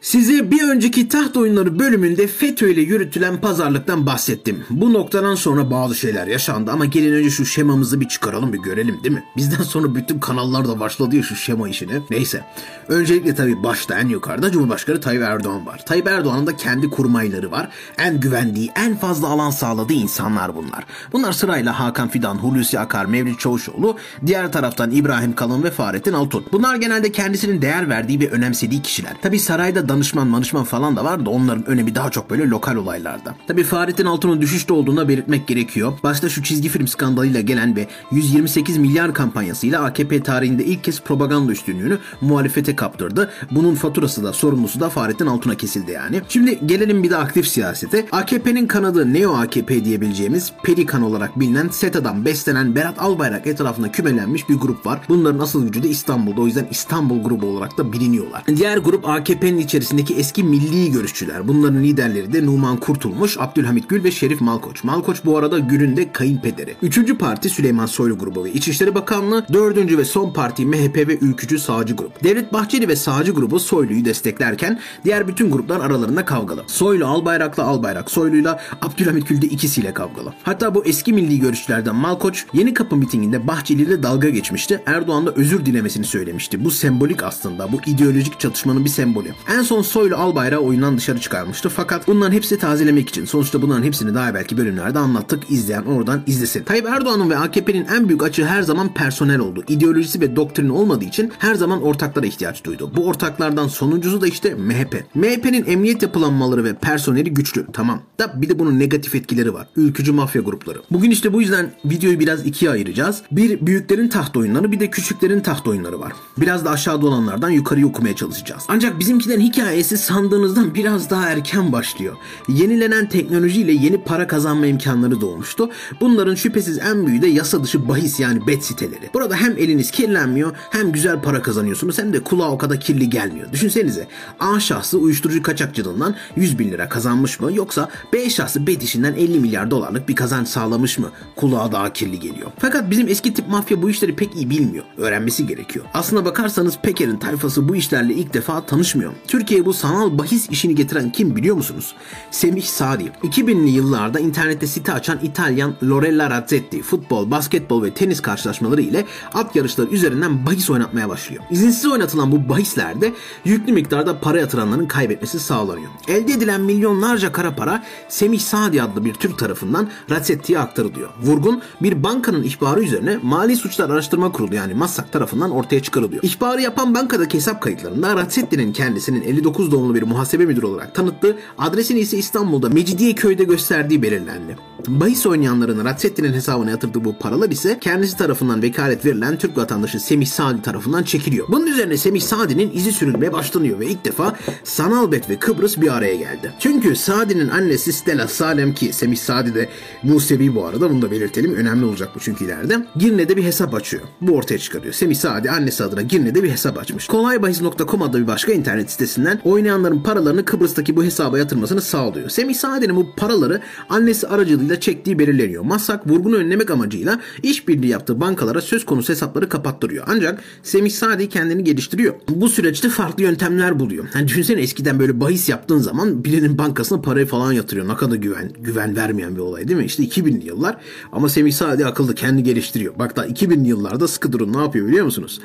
[0.00, 4.64] Size bir önceki taht oyunları bölümünde FETÖ ile yürütülen pazarlıktan bahsettim.
[4.70, 9.00] Bu noktadan sonra bazı şeyler yaşandı ama gelin önce şu şemamızı bir çıkaralım bir görelim
[9.04, 9.24] değil mi?
[9.36, 11.92] Bizden sonra bütün kanallar da başladı ya şu şema işine.
[12.10, 12.44] Neyse.
[12.88, 15.84] Öncelikle tabii başta en yukarıda Cumhurbaşkanı Tayyip Erdoğan var.
[15.86, 17.68] Tayyip Erdoğan'ın da kendi kurmayları var.
[17.98, 20.86] En güvendiği, en fazla alan sağladığı insanlar bunlar.
[21.12, 23.96] Bunlar sırayla Hakan Fidan, Hulusi Akar, Mevlüt Çavuşoğlu,
[24.26, 26.44] diğer taraftan İbrahim Kalın ve Fahrettin Altun.
[26.52, 29.12] Bunlar genelde kendisinin değer verdiği ve önemsediği kişiler.
[29.22, 33.34] Tabii sarayda danışman manışman falan da var da onların önemi daha çok böyle lokal olaylarda.
[33.46, 35.92] Tabii Fahrettin Altun'un düşüşte olduğunu belirtmek gerekiyor.
[36.02, 41.52] Başta şu çizgi film skandalıyla gelen ve 128 milyar kampanyasıyla AKP tarihinde ilk kez propaganda
[41.52, 43.30] üstünlüğünü muhalefete kaptırdı.
[43.50, 46.20] Bunun faturası da sorumlusu da Fahrettin Altun'a kesildi yani.
[46.28, 48.06] Şimdi gelelim bir de aktif siyasete.
[48.12, 54.54] AKP'nin kanadı Neo AKP diyebileceğimiz Pelikan olarak bilinen SETA'dan beslenen Berat Albayrak etrafında kümelenmiş bir
[54.54, 55.00] grup var.
[55.08, 56.40] Bunların asıl gücü de İstanbul'da.
[56.40, 58.42] O yüzden İstanbul grubu olarak da biliniyorlar.
[58.56, 61.48] Diğer grup AKP'nin içerisindeki eski milli görüşçüler.
[61.48, 64.84] Bunların liderleri de Numan Kurtulmuş, Abdülhamit Gül ve Şerif Malkoç.
[64.84, 66.76] Malkoç bu arada Gül'ün de kayınpederi.
[66.82, 69.46] Üçüncü parti Süleyman Soylu grubu ve İçişleri Bakanlığı.
[69.52, 72.24] Dördüncü ve son parti MHP ve Ülkücü Sağcı grup.
[72.24, 76.64] Devlet Bahçeli ve Sağcı grubu Soylu'yu desteklerken diğer bütün gruplar aralarında kavgalı.
[76.66, 80.34] Soylu Albayrak'la Albayrak, Soylu'yla Abdülhamit Gül de ikisiyle kavgalı.
[80.42, 84.82] Hatta bu eski milli görüşçülerden Malkoç yeni kapı mitinginde Bahçeli ile dalga geçmişti.
[84.86, 86.64] Erdoğan da özür dilemesini söylemişti.
[86.64, 87.72] Bu sembolik aslında.
[87.72, 89.28] Bu ideolojik çatışmanın bir sembolü.
[89.48, 91.68] En son Soylu Albayrak'ı oyundan dışarı çıkarmıştı.
[91.68, 93.24] Fakat bunların hepsi tazelemek için.
[93.24, 95.50] Sonuçta bunların hepsini daha belki bölümlerde anlattık.
[95.50, 96.64] İzleyen oradan izlesin.
[96.64, 99.64] Tayyip Erdoğan'ın ve AKP'nin en büyük açığı her zaman personel oldu.
[99.68, 102.92] İdeolojisi ve doktrini olmadığı için her zaman ortaklara ihtiyaç duydu.
[102.96, 105.04] Bu ortaklardan sonuncusu da işte MHP.
[105.14, 107.66] MHP'nin emniyet yapılanmaları ve personeli güçlü.
[107.72, 108.02] Tamam.
[108.18, 109.66] Da bir de bunun negatif etkileri var.
[109.76, 110.78] Ülkücü mafya grupları.
[110.90, 113.22] Bugün işte bu yüzden videoyu biraz ikiye ayıracağız.
[113.30, 116.12] Bir büyüklerin taht oyunları bir de küçüklerin taht oyunları var.
[116.38, 118.62] Biraz da aşağıda olanlardan yukarıya okumaya çalışacağız.
[118.68, 122.16] Ancak bizimkilerin hikayesi sandığınızdan biraz daha erken başlıyor.
[122.48, 125.70] Yenilenen teknolojiyle yeni para kazanma imkanları doğmuştu.
[126.00, 129.10] Bunların şüphesiz en büyüğü de yasa dışı bahis yani bet siteleri.
[129.14, 133.52] Burada hem eliniz kirlenmiyor hem güzel para kazanıyorsunuz hem de kulağa o kadar kirli gelmiyor.
[133.52, 134.06] Düşünsenize
[134.40, 139.40] A şahsı uyuşturucu kaçakçılığından 100 bin lira kazanmış mı yoksa B şahsı bet işinden 50
[139.40, 141.10] milyar dolarlık bir kazanç sağlamış mı?
[141.36, 142.50] Kulağa daha kirli geliyor.
[142.58, 144.84] Fakat bizim eski tip mafya bu işleri pek iyi bilmiyor.
[144.96, 145.84] Öğrenmesi gerekiyor.
[145.94, 149.12] Aslına bakarsanız Peker'in tayfası bu işlerle ilk defa tanışmıyor.
[149.50, 151.94] Türkiye'ye bu sanal bahis işini getiren kim biliyor musunuz?
[152.30, 153.12] Semih Sadi.
[153.22, 159.56] 2000'li yıllarda internette site açan İtalyan Lorella Razzetti futbol, basketbol ve tenis karşılaşmaları ile at
[159.56, 161.44] yarışları üzerinden bahis oynatmaya başlıyor.
[161.50, 163.12] İzinsiz oynatılan bu bahislerde
[163.44, 165.90] yüklü miktarda para yatıranların kaybetmesi sağlanıyor.
[166.08, 171.08] Elde edilen milyonlarca kara para Semih Sadi adlı bir Türk tarafından Razzetti'ye aktarılıyor.
[171.22, 176.22] Vurgun bir bankanın ihbarı üzerine Mali Suçlar Araştırma Kurulu yani MASSAK tarafından ortaya çıkarılıyor.
[176.22, 181.98] İhbarı yapan bankadaki hesap kayıtlarında Razzetti'nin kendisinin 59 doğumlu bir muhasebe müdürü olarak tanıttığı, adresini
[181.98, 184.56] ise İstanbul'da Mecidiyeköy'de gösterdiği belirlendi.
[184.88, 190.26] Bahis oynayanların Razzetti'nin hesabına yatırdığı bu paralar ise kendisi tarafından vekalet verilen Türk vatandaşı Semih
[190.26, 191.48] Sadi tarafından çekiliyor.
[191.48, 195.96] Bunun üzerine Semih Sadi'nin izi sürülmeye başlanıyor ve ilk defa sanal bet ve Kıbrıs bir
[195.96, 196.52] araya geldi.
[196.58, 199.68] Çünkü Sadi'nin annesi Stella Salem ki Semih Sadi de
[200.02, 201.54] Musevi bu arada bunu da belirtelim.
[201.54, 202.86] Önemli olacak bu çünkü ileride.
[202.96, 204.02] Girne'de bir hesap açıyor.
[204.20, 204.94] Bu ortaya çıkarıyor.
[204.94, 207.06] Semih Sadi annesi adına Girne'de bir hesap açmış.
[207.06, 212.28] Kolaybahis.com adlı bir başka internet sitesinden oynayanların paralarını Kıbrıs'taki bu hesaba yatırmasını sağlıyor.
[212.28, 215.64] Semih Sadi'nin bu paraları annesi aracılığıyla çektiği belirleniyor.
[215.64, 220.04] Masak vurgunu önlemek amacıyla işbirliği yaptığı bankalara söz konusu hesapları kapattırıyor.
[220.08, 222.14] Ancak Semih Sadi kendini geliştiriyor.
[222.28, 224.04] Bu süreçte farklı yöntemler buluyor.
[224.14, 227.88] Yani düşünsene eskiden böyle bahis yaptığın zaman birinin bankasına parayı falan yatırıyor.
[227.88, 229.84] Ne kadar güven, güven vermeyen bir olay değil mi?
[229.84, 230.76] İşte 2000'li yıllar
[231.12, 232.98] ama Semih Sadi akıllı kendi geliştiriyor.
[232.98, 235.40] Bak da 2000'li yıllarda sıkı durun ne yapıyor biliyor musunuz?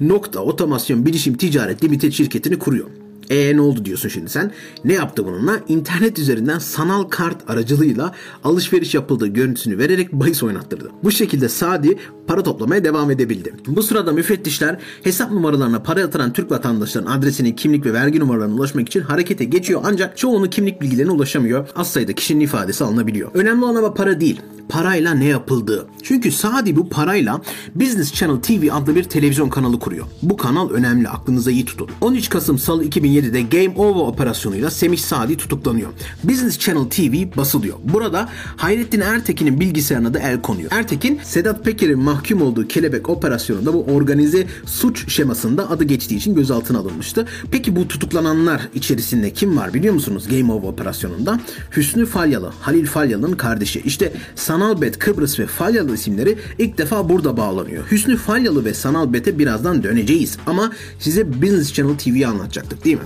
[0.00, 2.86] Nokta Otomasyon Bilişim Ticaret Limited şirketini kuruyor.
[3.30, 4.52] E ne oldu diyorsun şimdi sen?
[4.84, 5.60] Ne yaptı bununla?
[5.68, 8.14] İnternet üzerinden sanal kart aracılığıyla
[8.44, 10.90] alışveriş yapıldığı görüntüsünü vererek bahis oynattırdı.
[11.02, 13.54] Bu şekilde Sadi para toplamaya devam edebildi.
[13.66, 18.88] Bu sırada müfettişler hesap numaralarına para yatıran Türk vatandaşların adresini, kimlik ve vergi numaralarına ulaşmak
[18.88, 21.68] için harekete geçiyor ancak çoğunun kimlik bilgilerine ulaşamıyor.
[21.76, 23.30] Az sayıda kişinin ifadesi alınabiliyor.
[23.34, 25.86] Önemli olan ama para değil parayla ne yapıldığı.
[26.02, 27.40] Çünkü Sadi bu parayla
[27.74, 30.06] Business Channel TV adlı bir televizyon kanalı kuruyor.
[30.22, 31.88] Bu kanal önemli aklınıza iyi tutun.
[32.00, 32.84] 13 Kasım Salı
[33.16, 35.90] 2007'de Game Over operasyonuyla Semih Sadi tutuklanıyor.
[36.24, 37.76] Business Channel TV basılıyor.
[37.84, 40.70] Burada Hayrettin Ertekin'in bilgisayarına da el konuyor.
[40.72, 46.78] Ertekin, Sedat Peker'in mahkum olduğu kelebek operasyonunda bu organize suç şemasında adı geçtiği için gözaltına
[46.78, 47.26] alınmıştı.
[47.50, 51.40] Peki bu tutuklananlar içerisinde kim var biliyor musunuz Game Over operasyonunda?
[51.76, 53.80] Hüsnü Falyalı, Halil Falyalı'nın kardeşi.
[53.80, 57.84] İşte Sanalbet, Kıbrıs ve Falyalı isimleri ilk defa burada bağlanıyor.
[57.90, 63.05] Hüsnü Falyalı ve Sanalbet'e birazdan döneceğiz ama size Business Channel TV'yi anlatacaktık değil mi?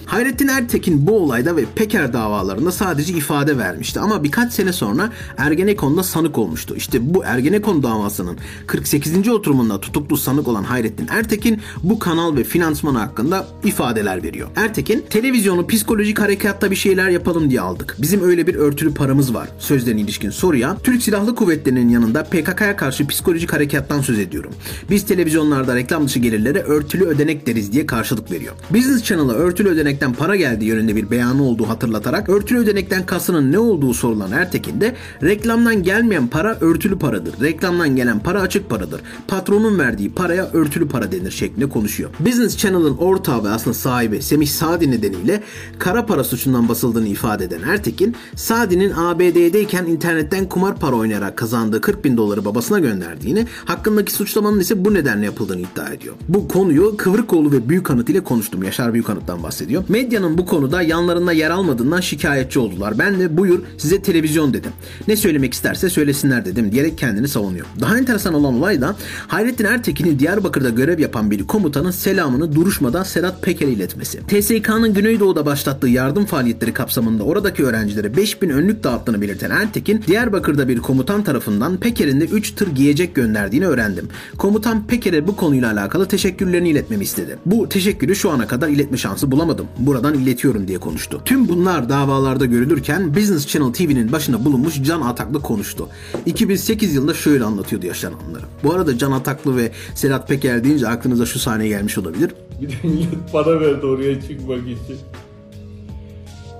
[0.05, 6.03] Hayrettin Ertekin bu olayda ve Peker davalarında sadece ifade vermişti ama birkaç sene sonra Ergenekon'da
[6.03, 6.75] sanık olmuştu.
[6.77, 8.37] İşte bu Ergenekon davasının
[8.67, 9.29] 48.
[9.29, 14.49] oturumunda tutuklu sanık olan Hayrettin Ertekin bu kanal ve finansmanı hakkında ifadeler veriyor.
[14.55, 17.95] Ertekin, televizyonu psikolojik harekatta bir şeyler yapalım diye aldık.
[18.01, 19.49] Bizim öyle bir örtülü paramız var.
[19.59, 24.51] Sözlerine ilişkin soruya, Türk Silahlı Kuvvetleri'nin yanında PKK'ya karşı psikolojik harekattan söz ediyorum.
[24.89, 28.53] Biz televizyonlarda reklam dışı gelirlere örtülü ödenek deriz diye karşılık veriyor.
[28.69, 29.69] Business Channel'a örtülü
[30.01, 34.81] ödenekten para geldiği yönünde bir beyanı olduğu hatırlatarak örtülü ödenekten kasının ne olduğu sorulan Ertekin
[34.81, 37.41] de reklamdan gelmeyen para örtülü paradır.
[37.41, 39.01] Reklamdan gelen para açık paradır.
[39.27, 42.09] Patronun verdiği paraya örtülü para denir şeklinde konuşuyor.
[42.19, 45.43] Business Channel'ın ortağı ve aslında sahibi Semih Sadi nedeniyle
[45.79, 52.05] kara para suçundan basıldığını ifade eden Ertekin, Sadi'nin ABD'deyken internetten kumar para oynayarak kazandığı 40
[52.05, 56.15] bin doları babasına gönderdiğini, hakkındaki suçlamanın ise bu nedenle yapıldığını iddia ediyor.
[56.29, 58.63] Bu konuyu Kıvrıkoğlu ve Büyükanıt ile konuştum.
[58.63, 59.80] Yaşar Büyükanıt'tan bahsediyor.
[59.89, 62.99] Medyanın bu konuda yanlarında yer almadığından şikayetçi oldular.
[62.99, 64.71] Ben de buyur size televizyon dedim.
[65.07, 67.65] Ne söylemek isterse söylesinler dedim diyerek kendini savunuyor.
[67.79, 68.95] Daha enteresan olan olay da
[69.27, 74.19] Hayrettin Ertekin'in Diyarbakır'da görev yapan bir komutanın selamını duruşmadan Sedat Peker'e iletmesi.
[74.27, 80.79] TSK'nın Güneydoğu'da başlattığı yardım faaliyetleri kapsamında oradaki öğrencilere 5000 önlük dağıttığını belirten Ertekin, Diyarbakır'da bir
[80.79, 84.09] komutan tarafından Peker'in de 3 tır giyecek gönderdiğini öğrendim.
[84.37, 87.37] Komutan Peker'e bu konuyla alakalı teşekkürlerini iletmemi istedi.
[87.45, 89.67] Bu teşekkürü şu ana kadar iletme şansı bulamadım.
[89.77, 91.21] Buradan iletiyorum diye konuştu.
[91.25, 95.87] Tüm bunlar davalarda görülürken Business Channel TV'nin başında bulunmuş Can Ataklı konuştu.
[96.25, 98.43] 2008 yılında şöyle anlatıyordu yaşananları.
[98.63, 102.31] Bu arada Can Ataklı ve Sedat Peker deyince aklınıza şu sahne gelmiş olabilir.
[102.83, 104.97] Millet para verdi oraya çıkmak için.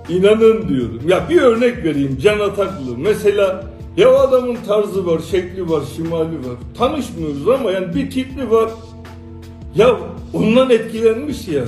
[0.08, 1.00] İnanın diyorum.
[1.08, 2.98] Ya bir örnek vereyim Can Ataklı.
[2.98, 6.56] Mesela ya adamın tarzı var, şekli var, şimali var.
[6.78, 8.70] Tanışmıyoruz ama yani bir tipli var.
[9.76, 10.00] Ya
[10.32, 11.64] ondan etkilenmiş ya.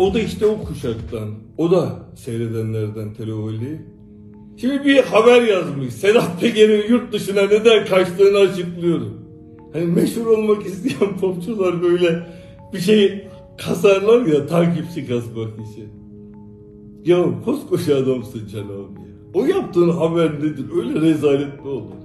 [0.00, 1.28] O da işte o kuşaktan.
[1.58, 3.80] O da seyredenlerden televoli.
[4.56, 5.94] Şimdi bir haber yazmış.
[5.94, 9.12] Sedat Peker'in yurt dışına neden kaçtığını açıklıyordu.
[9.72, 12.26] Hani meşhur olmak isteyen popçular böyle
[12.72, 15.88] bir şey kasarlar ya takipçi kasmak için.
[17.04, 19.00] Ya koskoca adamsın Can abi.
[19.34, 20.64] O yaptığın haber nedir?
[20.76, 22.00] Öyle rezalet mi olur?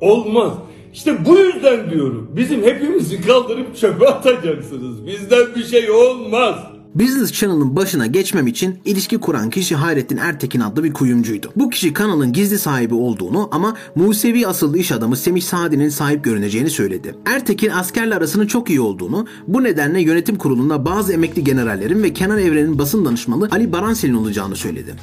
[0.00, 0.52] Olmaz.
[0.92, 2.30] İşte bu yüzden diyorum.
[2.36, 5.06] Bizim hepimizi kaldırıp çöpe atacaksınız.
[5.06, 6.56] Bizden bir şey olmaz.
[6.94, 11.52] Business Channel'ın başına geçmem için ilişki kuran kişi Hayrettin Ertekin adlı bir kuyumcuydu.
[11.56, 16.70] Bu kişi kanalın gizli sahibi olduğunu ama Musevi asıllı iş adamı Semih Sadi'nin sahip görüneceğini
[16.70, 17.14] söyledi.
[17.26, 22.38] Ertekin askerle arasının çok iyi olduğunu, bu nedenle yönetim kurulunda bazı emekli generallerin ve Kenan
[22.38, 24.94] Evren'in basın danışmanı Ali Baransel'in olacağını söyledi.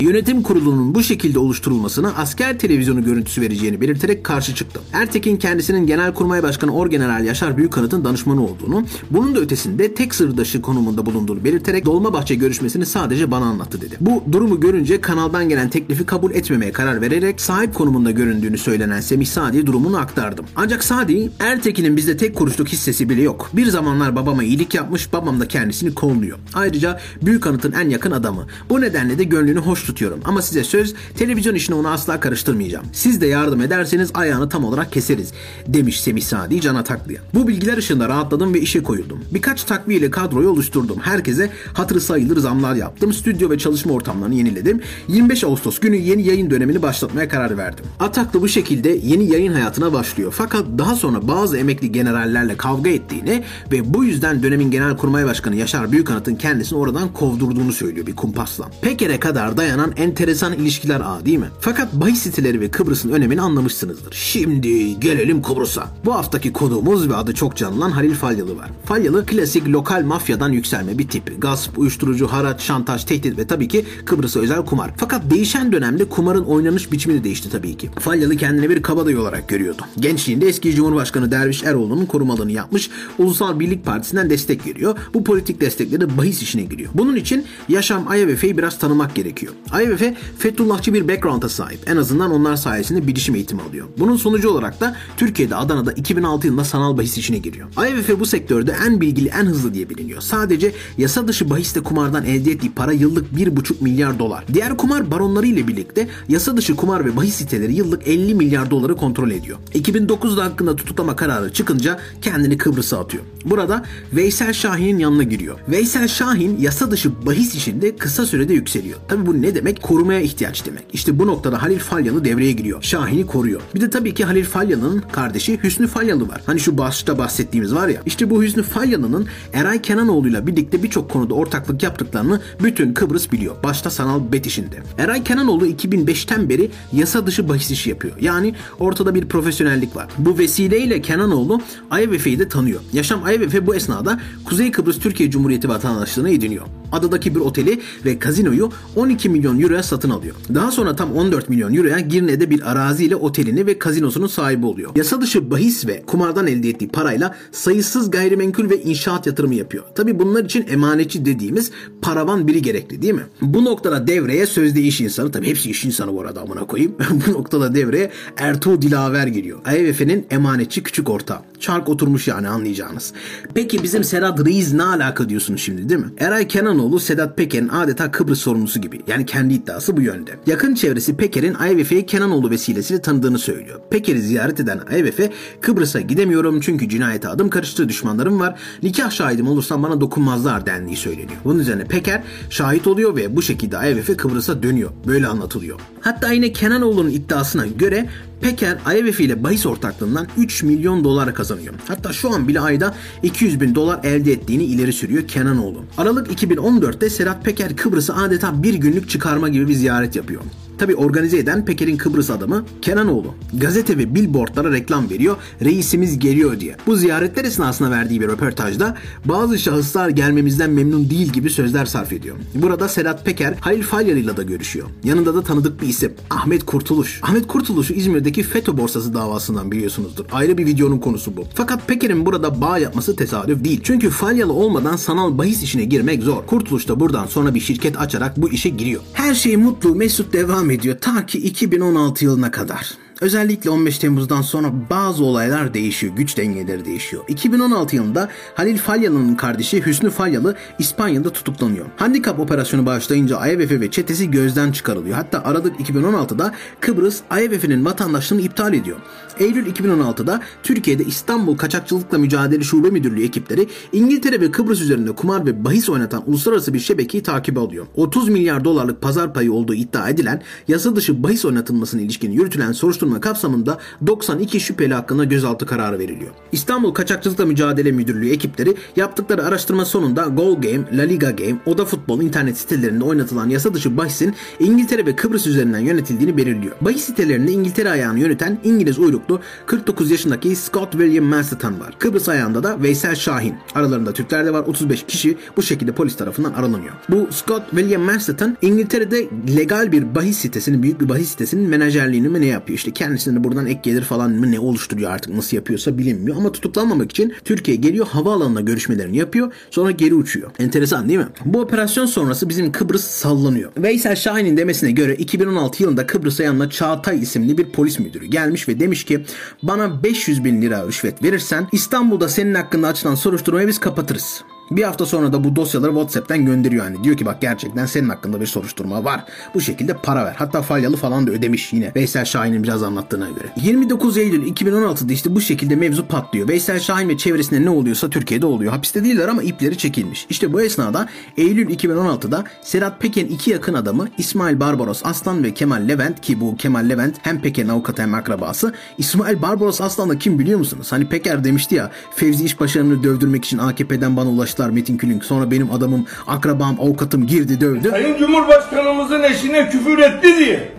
[0.00, 4.80] Yönetim kurulunun bu şekilde oluşturulmasına asker televizyonu görüntüsü vereceğini belirterek karşı çıktı.
[4.92, 11.06] Ertekin kendisinin Genelkurmay Başkanı Orgeneral Yaşar Büyükanıt'ın danışmanı olduğunu, bunun da ötesinde tek sırdaşı konumunda
[11.06, 13.96] bulunduğunu belirterek Dolmabahçe görüşmesini sadece bana anlattı dedi.
[14.00, 19.26] Bu durumu görünce kanaldan gelen teklifi kabul etmemeye karar vererek sahip konumunda göründüğünü söylenen Semih
[19.26, 20.44] Sadi'ye durumunu aktardım.
[20.56, 23.50] Ancak Sadi, Ertekin'in bizde tek kuruşluk hissesi bile yok.
[23.52, 26.38] Bir zamanlar babama iyilik yapmış, babam da kendisini kolluyor.
[26.54, 28.46] Ayrıca Büyükanıt'ın en yakın adamı.
[28.70, 30.20] Bu nedenle de gönlünü hoş tutuyorum.
[30.24, 32.86] Ama size söz, televizyon işine onu asla karıştırmayacağım.
[32.92, 35.32] Siz de yardım ederseniz ayağını tam olarak keseriz,
[35.66, 37.20] demiş Semih Sadi Can Ataklı'ya.
[37.34, 39.20] Bu bilgiler ışığında rahatladım ve işe koyuldum.
[39.34, 40.98] Birkaç takviye ile kadroyu oluşturdum.
[41.20, 43.12] Herkese hatırı sayılır zamlar yaptım.
[43.12, 44.80] Stüdyo ve çalışma ortamlarını yeniledim.
[45.08, 47.84] 25 Ağustos günü yeni yayın dönemini başlatmaya karar verdim.
[47.98, 50.34] Ataklı bu şekilde yeni yayın hayatına başlıyor.
[50.36, 55.92] Fakat daha sonra bazı emekli generallerle kavga ettiğini ve bu yüzden dönemin Genelkurmay Başkanı Yaşar
[55.92, 58.70] Büyükanıt'ın kendisini oradan kovdurduğunu söylüyor bir kumpasla.
[58.82, 61.50] Peker'e kadar dayanan enteresan ilişkiler ağı değil mi?
[61.60, 64.12] Fakat bahis siteleri ve Kıbrıs'ın önemini anlamışsınızdır.
[64.12, 65.86] Şimdi gelelim Kıbrıs'a.
[66.04, 68.70] Bu haftaki konuğumuz ve adı çok canlanan Halil Falyalı var.
[68.84, 71.42] Falyalı klasik lokal mafyadan yükselme bir tip.
[71.42, 74.90] Gasp, uyuşturucu, haraç, şantaj, tehdit ve tabii ki Kıbrıs'a özel kumar.
[74.96, 77.90] Fakat değişen dönemde kumarın oynanış biçimi de değişti tabii ki.
[77.98, 79.82] Falyalı kendini bir kabadayı olarak görüyordu.
[79.98, 84.98] Gençliğinde eski Cumhurbaşkanı Derviş Eroğlu'nun korumalığını yapmış, Ulusal Birlik Partisi'nden destek veriyor.
[85.14, 86.90] Bu politik destekleri de bahis işine giriyor.
[86.94, 89.52] Bunun için Yaşam Ayevefe'yi biraz tanımak gerekiyor.
[89.70, 91.90] Ayevefe Fethullahçı bir background'a sahip.
[91.90, 93.86] En azından onlar sayesinde bilişim eğitimi alıyor.
[93.98, 97.68] Bunun sonucu olarak da Türkiye'de Adana'da 2006 yılında sanal bahis işine giriyor.
[97.76, 100.20] Ayevefe bu sektörde en bilgili, en hızlı diye biliniyor.
[100.20, 104.44] Sadece Yasa dışı bahisle kumardan elde ettiği para yıllık 1,5 milyar dolar.
[104.52, 108.96] Diğer kumar baronları ile birlikte yasa dışı kumar ve bahis siteleri yıllık 50 milyar doları
[108.96, 109.58] kontrol ediyor.
[109.74, 113.24] 2009'da hakkında tutuklama kararı çıkınca kendini Kıbrıs'a atıyor.
[113.44, 115.58] Burada Veysel Şahin'in yanına giriyor.
[115.68, 118.98] Veysel Şahin yasa dışı bahis işinde kısa sürede yükseliyor.
[119.08, 119.82] Tabi bu ne demek?
[119.82, 120.84] Korumaya ihtiyaç demek.
[120.92, 122.82] İşte bu noktada Halil Falyalı devreye giriyor.
[122.82, 123.60] Şahin'i koruyor.
[123.74, 126.42] Bir de tabii ki Halil Falyalı'nın kardeşi Hüsnü Falyalı var.
[126.46, 128.02] Hani şu başta bahsettiğimiz var ya.
[128.06, 133.62] İşte bu Hüsnü Falyalı'nın Eray Kenanoğlu'yla birlikte birçok konuda ortaklık yaptıklarını bütün Kıbrıs biliyor.
[133.64, 134.82] Başta sanal bet işinde.
[134.98, 138.16] Eray Kenanoğlu 2005'ten beri yasa dışı bahis işi yapıyor.
[138.20, 140.08] Yani ortada bir profesyonellik var.
[140.18, 141.60] Bu vesileyle Kenanoğlu
[142.02, 142.80] IMF'yi de tanıyor.
[142.92, 148.70] Yaşam IMF bu esnada Kuzey Kıbrıs Türkiye Cumhuriyeti vatandaşlığını ediniyor adadaki bir oteli ve kazinoyu
[148.96, 150.34] 12 milyon euroya satın alıyor.
[150.54, 154.90] Daha sonra tam 14 milyon euroya Girne'de bir araziyle otelini ve kazinosunun sahibi oluyor.
[154.96, 159.84] Yasa dışı bahis ve kumardan elde ettiği parayla sayısız gayrimenkul ve inşaat yatırımı yapıyor.
[159.94, 161.70] Tabi bunlar için emanetçi dediğimiz
[162.02, 163.22] paravan biri gerekli değil mi?
[163.40, 166.96] Bu noktada devreye sözde iş insanı tabi hepsi iş insanı bu arada amına koyayım.
[167.26, 169.58] bu noktada devreye Ertuğ Dilaver giriyor.
[169.76, 171.38] IMF'nin emanetçi küçük ortağı.
[171.60, 173.12] Çark oturmuş yani anlayacağınız.
[173.54, 176.10] Peki bizim Serhat Reis ne alaka diyorsunuz şimdi değil mi?
[176.18, 179.00] Eray Kenanoğlu Sedat Peker'in adeta Kıbrıs sorumlusu gibi.
[179.06, 180.30] Yani kendi iddiası bu yönde.
[180.46, 183.80] Yakın çevresi Peker'in IMF'yi Kenanoğlu vesilesiyle tanıdığını söylüyor.
[183.90, 188.58] Peker'i ziyaret eden IMF Kıbrıs'a gidemiyorum çünkü cinayete adım karıştı düşmanlarım var.
[188.82, 191.38] Nikah şahidim olursam bana dokunmazlar dendiği söyleniyor.
[191.44, 194.90] Bunun üzerine Peker şahit oluyor ve bu şekilde IMF Kıbrıs'a dönüyor.
[195.06, 195.80] Böyle anlatılıyor.
[196.00, 198.08] Hatta yine Kenanoğlu'nun iddiasına göre
[198.40, 201.74] Peker IMF ile bahis ortaklığından 3 milyon dolar kazanıyor.
[201.88, 205.84] Hatta şu an bile ayda 200 bin dolar elde ettiğini ileri sürüyor Kenanoğlu.
[205.98, 210.42] Aralık 2014'te Serhat Peker Kıbrıs'ı adeta bir günlük çıkarma gibi bir ziyaret yapıyor.
[210.80, 213.34] Tabi organize eden Peker'in Kıbrıs adamı Kenanoğlu.
[213.54, 215.36] Gazete ve billboardlara reklam veriyor.
[215.64, 216.76] Reisimiz geliyor diye.
[216.86, 222.36] Bu ziyaretler esnasında verdiği bir röportajda bazı şahıslar gelmemizden memnun değil gibi sözler sarf ediyor.
[222.54, 224.86] Burada Sedat Peker Halil Falyalı ile de görüşüyor.
[225.04, 226.12] Yanında da tanıdık bir isim.
[226.30, 227.20] Ahmet Kurtuluş.
[227.22, 230.24] Ahmet Kurtuluş'u İzmir'deki FETÖ borsası davasından biliyorsunuzdur.
[230.32, 231.44] Ayrı bir videonun konusu bu.
[231.54, 233.80] Fakat Peker'in burada bağ yapması tesadüf değil.
[233.84, 236.46] Çünkü Falyalı olmadan sanal bahis işine girmek zor.
[236.46, 239.02] Kurtuluş da buradan sonra bir şirket açarak bu işe giriyor.
[239.12, 242.94] Her şey mutlu, mesut devam ediyor ta ki 2016 yılına kadar.
[243.20, 247.24] Özellikle 15 Temmuz'dan sonra bazı olaylar değişiyor, güç dengeleri değişiyor.
[247.28, 251.86] 2016 yılında Halil Falyalı'nın kardeşi Hüsnü Falyalı İspanya'da tutuklanıyor.
[251.96, 255.16] Handikap operasyonu başlayınca IMF ve çetesi gözden çıkarılıyor.
[255.16, 258.96] Hatta Aralık 2016'da Kıbrıs IMF'nin vatandaşlığını iptal ediyor.
[259.38, 265.64] Eylül 2016'da Türkiye'de İstanbul Kaçakçılıkla Mücadele Şube Müdürlüğü ekipleri İngiltere ve Kıbrıs üzerinde kumar ve
[265.64, 267.86] bahis oynatan uluslararası bir şebekeyi takip alıyor.
[267.94, 273.09] 30 milyar dolarlık pazar payı olduğu iddia edilen yasa dışı bahis oynatılmasına ilişkin yürütülen soruşturma
[273.18, 276.30] kapsamında 92 şüpheli hakkında gözaltı kararı veriliyor.
[276.52, 282.22] İstanbul Kaçakçılıkla Mücadele Müdürlüğü ekipleri yaptıkları araştırma sonunda Goal Game, La Liga Game, Oda Futbol
[282.22, 286.76] internet sitelerinde oynatılan yasa dışı bahisin İngiltere ve Kıbrıs üzerinden yönetildiğini belirliyor.
[286.80, 291.94] Bahis sitelerinde İngiltere ayağını yöneten İngiliz uyruklu 49 yaşındaki Scott William Masterton var.
[291.98, 293.54] Kıbrıs ayağında da Veysel Şahin.
[293.74, 296.92] Aralarında Türkler de var 35 kişi bu şekilde polis tarafından aranıyor.
[297.08, 302.40] Bu Scott William Masterton İngiltere'de legal bir bahis sitesinin, büyük bir bahis sitesinin menajerliğini mi
[302.40, 302.76] ne yapıyor?
[302.76, 306.36] İşte kendisine buradan ek gelir falan mı ne oluşturuyor artık nasıl yapıyorsa bilinmiyor.
[306.36, 310.50] Ama tutuklanmamak için Türkiye geliyor havaalanına görüşmelerini yapıyor sonra geri uçuyor.
[310.58, 311.28] Enteresan değil mi?
[311.44, 313.72] Bu operasyon sonrası bizim Kıbrıs sallanıyor.
[313.76, 318.80] Veysel Şahin'in demesine göre 2016 yılında Kıbrıs'a yanına Çağatay isimli bir polis müdürü gelmiş ve
[318.80, 319.24] demiş ki
[319.62, 324.44] bana 500 bin lira rüşvet verirsen İstanbul'da senin hakkında açılan soruşturmayı biz kapatırız.
[324.70, 327.04] Bir hafta sonra da bu dosyaları WhatsApp'tan gönderiyor hani.
[327.04, 329.24] Diyor ki bak gerçekten senin hakkında bir soruşturma var.
[329.54, 330.34] Bu şekilde para ver.
[330.38, 331.92] Hatta Falyalı falan da ödemiş yine.
[331.96, 333.52] Veysel Şahin'in biraz anlattığına göre.
[333.56, 336.48] 29 Eylül 2016'da işte bu şekilde mevzu patlıyor.
[336.48, 338.72] Veysel Şahin ve çevresinde ne oluyorsa Türkiye'de oluyor.
[338.72, 340.26] Hapiste değiller ama ipleri çekilmiş.
[340.30, 345.88] İşte bu esnada Eylül 2016'da Serhat Peker'in iki yakın adamı İsmail Barbaros Aslan ve Kemal
[345.88, 348.74] Levent ki bu Kemal Levent hem Peker'in avukatı hem akrabası.
[348.98, 350.92] İsmail Barbaros Aslan kim biliyor musunuz?
[350.92, 355.24] Hani Peker demişti ya Fevzi İşbaşı'nı dövdürmek için AKP'den bana ulaştı ulaştılar Metin Külünk.
[355.24, 357.90] Sonra benim adamım, akrabam, avukatım girdi dövdü.
[357.90, 360.72] Sayın Cumhurbaşkanımızın eşine küfür etti diye.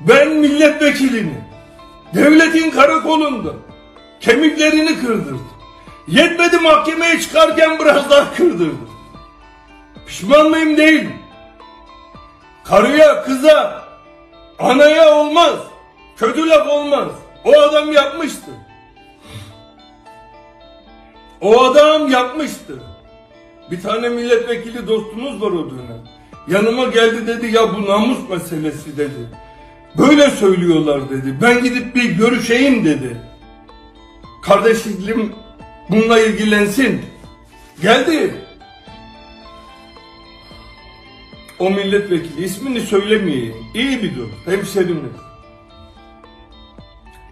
[0.00, 1.34] Ben milletvekilini
[2.14, 3.52] devletin karakolunda
[4.20, 5.42] kemiklerini kırdırdım.
[6.08, 8.90] Yetmedi mahkemeye çıkarken biraz daha kırdırdım.
[10.06, 11.08] Pişman mıyım değil.
[12.64, 13.82] Karıya, kıza,
[14.58, 15.54] anaya olmaz.
[16.16, 17.08] Kötü laf olmaz.
[17.44, 18.50] O adam yapmıştı.
[21.40, 22.82] O adam yapmıştı.
[23.70, 26.04] Bir tane milletvekili dostumuz var o dönem.
[26.48, 29.28] Yanıma geldi dedi ya bu namus meselesi dedi.
[29.98, 31.34] Böyle söylüyorlar dedi.
[31.42, 33.16] Ben gidip bir görüşeyim dedi.
[34.42, 35.32] Kardeşim
[35.90, 37.00] bununla ilgilensin.
[37.82, 38.34] Geldi.
[41.58, 43.54] O milletvekili ismini söylemeyeyim.
[43.74, 44.28] İyi bir dur.
[44.44, 45.12] Hemşerimiz.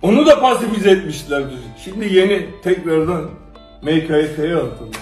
[0.02, 1.54] Onu da pasifize etmişlerdi.
[1.84, 3.30] Şimdi yeni tekrardan
[3.82, 4.96] MKYK'ye atıldı.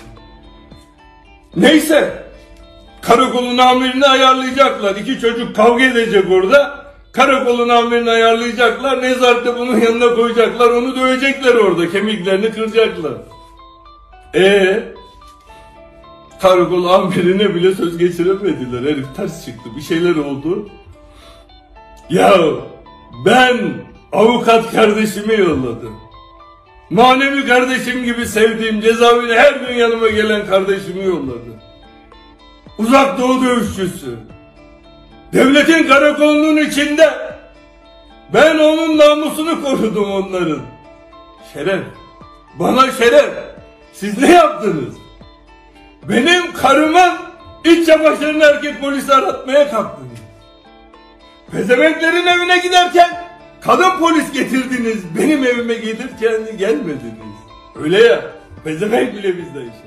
[1.57, 2.27] Neyse.
[3.03, 4.97] Karakolun amirini ayarlayacaklar.
[4.97, 6.87] İki çocuk kavga edecek orada.
[7.13, 9.03] Karakolun amirini ayarlayacaklar.
[9.03, 10.71] Nezarette bunun yanına koyacaklar.
[10.71, 11.91] Onu dövecekler orada.
[11.91, 13.13] Kemiklerini kıracaklar.
[14.35, 14.83] Ee,
[16.41, 18.93] karakol amirine bile söz geçiremediler.
[18.93, 19.71] Herif ters çıktı.
[19.77, 20.69] Bir şeyler oldu.
[22.11, 22.41] Ya
[23.27, 23.59] ben
[24.13, 26.06] avukat kardeşimi yolladım.
[26.91, 31.57] Manevi kardeşim gibi sevdiğim cezaevine her gün yanıma gelen kardeşimi yolladım.
[32.79, 34.17] Uzak doğu dövüşçüsü.
[35.33, 37.11] Devletin karakolunun içinde.
[38.35, 40.63] Ben onun namusunu korudum onların.
[41.53, 41.81] Şeref.
[42.59, 43.31] Bana şeref.
[43.93, 44.95] Siz ne yaptınız?
[46.09, 47.13] Benim karımın
[47.65, 50.19] iç çamaşırını erkek polisi aratmaya kalktınız.
[51.53, 53.26] Pezevenklerin evine giderken
[53.67, 54.99] kadın polis getirdiniz.
[55.19, 57.37] Benim evime gelirken gelmediniz.
[57.75, 58.33] Öyle ya.
[58.65, 59.86] Pezevenk bile bizde yaşıyor.